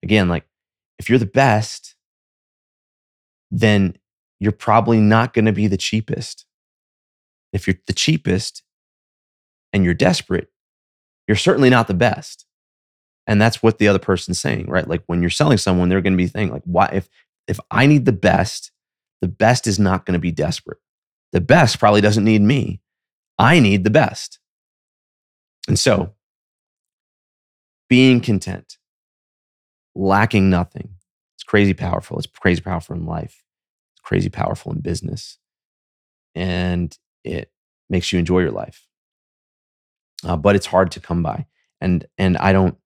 again, 0.04 0.28
like, 0.28 0.46
if 1.00 1.10
you're 1.10 1.20
the 1.20 1.26
best, 1.26 1.96
then 3.50 3.98
you're 4.40 4.52
probably 4.52 5.00
not 5.00 5.34
going 5.34 5.46
to 5.46 5.52
be 5.52 5.68
the 5.68 5.78
cheapest. 5.78 6.46
If 7.54 7.68
you're 7.68 7.78
the 7.86 7.94
cheapest 7.94 8.64
and 9.72 9.84
you're 9.86 9.94
desperate, 9.94 10.50
you're 11.28 11.38
certainly 11.38 11.70
not 11.70 11.88
the 11.88 11.94
best. 11.94 12.46
And 13.32 13.42
that's 13.42 13.64
what 13.64 13.78
the 13.78 13.88
other 13.88 14.00
person's 14.00 14.42
saying, 14.42 14.68
right? 14.68 14.88
Like 14.88 15.04
when 15.08 15.22
you're 15.22 15.30
selling 15.30 15.58
someone, 15.58 15.88
they're 15.88 16.02
going 16.02 16.14
to 16.14 16.18
be 16.18 16.28
thinking, 16.28 16.54
like, 16.54 16.64
why 16.66 16.90
if 16.92 17.08
if 17.48 17.60
I 17.72 17.86
need 17.86 18.06
the 18.06 18.12
best 18.12 18.72
the 19.22 19.28
best 19.28 19.68
is 19.68 19.80
not 19.80 20.06
going 20.06 20.14
to 20.14 20.20
be 20.20 20.32
desperate. 20.32 20.80
The 21.32 21.42
best 21.42 21.80
probably 21.80 22.02
doesn't 22.02 22.26
need 22.26 22.42
me. 22.42 22.82
I 23.38 23.60
need 23.60 23.84
the 23.84 23.90
best. 23.90 24.40
And 25.68 25.80
so, 25.80 26.14
being 27.88 28.20
content, 28.20 28.78
lacking 29.96 30.50
nothing, 30.50 30.96
it's 31.36 31.44
crazy 31.44 31.74
powerful. 31.74 32.18
It's 32.18 32.28
crazy 32.28 32.62
powerful 32.62 32.96
in 32.96 33.06
life. 33.06 33.44
It's 33.94 34.02
crazy 34.02 34.30
powerful 34.30 34.72
in 34.72 34.82
business. 34.82 35.38
And 36.34 36.98
it 37.24 37.52
makes 37.90 38.12
you 38.12 38.20
enjoy 38.20 38.40
your 38.40 38.52
life. 38.52 38.88
Uh, 40.24 40.36
but 40.36 40.56
it's 40.56 40.66
hard 40.66 40.92
to 40.92 41.00
come 41.00 41.22
by. 41.22 41.46
And 41.80 42.06
and 42.18 42.38
I 42.38 42.54
don't 42.54 42.78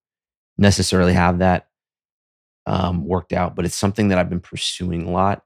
necessarily 0.58 1.12
have 1.12 1.38
that 1.38 1.68
um, 2.66 3.06
worked 3.06 3.32
out, 3.32 3.54
but 3.54 3.64
it's 3.64 3.76
something 3.76 4.08
that 4.08 4.18
I've 4.18 4.30
been 4.30 4.40
pursuing 4.40 5.06
a 5.06 5.10
lot, 5.10 5.44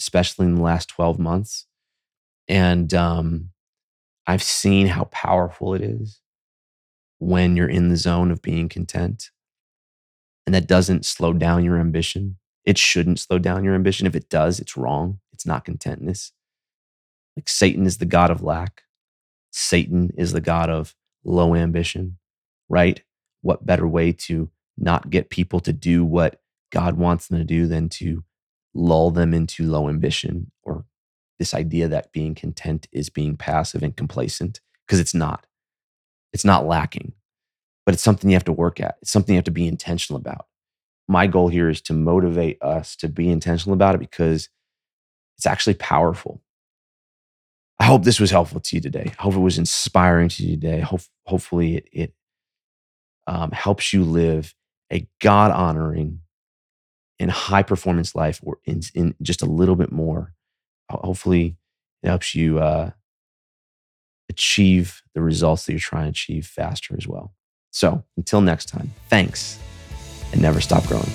especially 0.00 0.46
in 0.46 0.56
the 0.56 0.62
last 0.62 0.88
12 0.88 1.18
months. 1.18 1.66
And 2.48 2.92
um, 2.94 3.50
I've 4.26 4.42
seen 4.42 4.88
how 4.88 5.04
powerful 5.04 5.74
it 5.74 5.82
is 5.82 6.20
when 7.18 7.56
you're 7.56 7.68
in 7.68 7.88
the 7.88 7.96
zone 7.96 8.30
of 8.30 8.42
being 8.42 8.68
content. 8.68 9.30
And 10.46 10.54
that 10.54 10.66
doesn't 10.66 11.04
slow 11.04 11.32
down 11.32 11.64
your 11.64 11.78
ambition. 11.78 12.38
It 12.64 12.78
shouldn't 12.78 13.20
slow 13.20 13.38
down 13.38 13.64
your 13.64 13.74
ambition. 13.74 14.06
If 14.06 14.16
it 14.16 14.28
does, 14.28 14.60
it's 14.60 14.76
wrong. 14.76 15.20
It's 15.32 15.46
not 15.46 15.64
contentness. 15.64 16.32
Like 17.36 17.48
Satan 17.48 17.86
is 17.86 17.98
the 17.98 18.06
God 18.06 18.30
of 18.30 18.42
lack, 18.42 18.82
Satan 19.52 20.10
is 20.16 20.32
the 20.32 20.40
God 20.40 20.68
of 20.70 20.96
low 21.24 21.54
ambition, 21.54 22.18
right? 22.68 23.02
What 23.42 23.66
better 23.66 23.86
way 23.86 24.12
to 24.12 24.50
not 24.76 25.10
get 25.10 25.30
people 25.30 25.60
to 25.60 25.72
do 25.72 26.04
what 26.04 26.40
God 26.70 26.96
wants 26.96 27.28
them 27.28 27.38
to 27.38 27.44
do 27.44 27.66
than 27.66 27.88
to 27.90 28.24
lull 28.74 29.10
them 29.10 29.34
into 29.34 29.64
low 29.64 29.88
ambition 29.88 30.50
or 30.62 30.84
this 31.38 31.54
idea 31.54 31.88
that 31.88 32.12
being 32.12 32.34
content 32.34 32.88
is 32.92 33.10
being 33.10 33.36
passive 33.36 33.82
and 33.82 33.96
complacent 33.96 34.60
because 34.86 35.00
it's 35.00 35.14
not. 35.14 35.46
It's 36.32 36.44
not 36.44 36.66
lacking, 36.66 37.14
but 37.86 37.94
it's 37.94 38.02
something 38.02 38.28
you 38.28 38.36
have 38.36 38.44
to 38.44 38.52
work 38.52 38.80
at. 38.80 38.96
It's 39.02 39.10
something 39.10 39.34
you 39.34 39.38
have 39.38 39.44
to 39.44 39.50
be 39.50 39.66
intentional 39.66 40.20
about. 40.20 40.46
My 41.06 41.26
goal 41.26 41.48
here 41.48 41.70
is 41.70 41.80
to 41.82 41.94
motivate 41.94 42.60
us 42.62 42.94
to 42.96 43.08
be 43.08 43.30
intentional 43.30 43.72
about 43.72 43.94
it 43.94 44.00
because 44.00 44.50
it's 45.38 45.46
actually 45.46 45.74
powerful. 45.74 46.42
I 47.80 47.84
hope 47.84 48.02
this 48.02 48.20
was 48.20 48.30
helpful 48.30 48.60
to 48.60 48.76
you 48.76 48.82
today. 48.82 49.12
I 49.18 49.22
hope 49.22 49.34
it 49.34 49.38
was 49.38 49.56
inspiring 49.56 50.28
to 50.30 50.44
you 50.44 50.56
today. 50.56 50.80
Hope, 50.80 51.00
hopefully, 51.26 51.76
it, 51.76 51.88
it 51.92 52.14
um, 53.28 53.52
helps 53.52 53.92
you 53.92 54.02
live 54.02 54.54
a 54.90 55.06
God 55.20 55.52
honoring 55.52 56.20
and 57.20 57.30
high 57.30 57.62
performance 57.62 58.14
life 58.14 58.40
or 58.42 58.58
in, 58.64 58.80
in 58.94 59.14
just 59.22 59.42
a 59.42 59.46
little 59.46 59.76
bit 59.76 59.92
more. 59.92 60.32
Hopefully, 60.90 61.56
it 62.02 62.08
helps 62.08 62.34
you 62.34 62.58
uh, 62.58 62.90
achieve 64.30 65.02
the 65.14 65.20
results 65.20 65.66
that 65.66 65.72
you're 65.72 65.80
trying 65.80 66.04
to 66.04 66.10
achieve 66.10 66.46
faster 66.46 66.96
as 66.96 67.06
well. 67.06 67.34
So, 67.70 68.02
until 68.16 68.40
next 68.40 68.66
time, 68.66 68.92
thanks 69.10 69.58
and 70.32 70.40
never 70.40 70.62
stop 70.62 70.86
growing. 70.86 71.10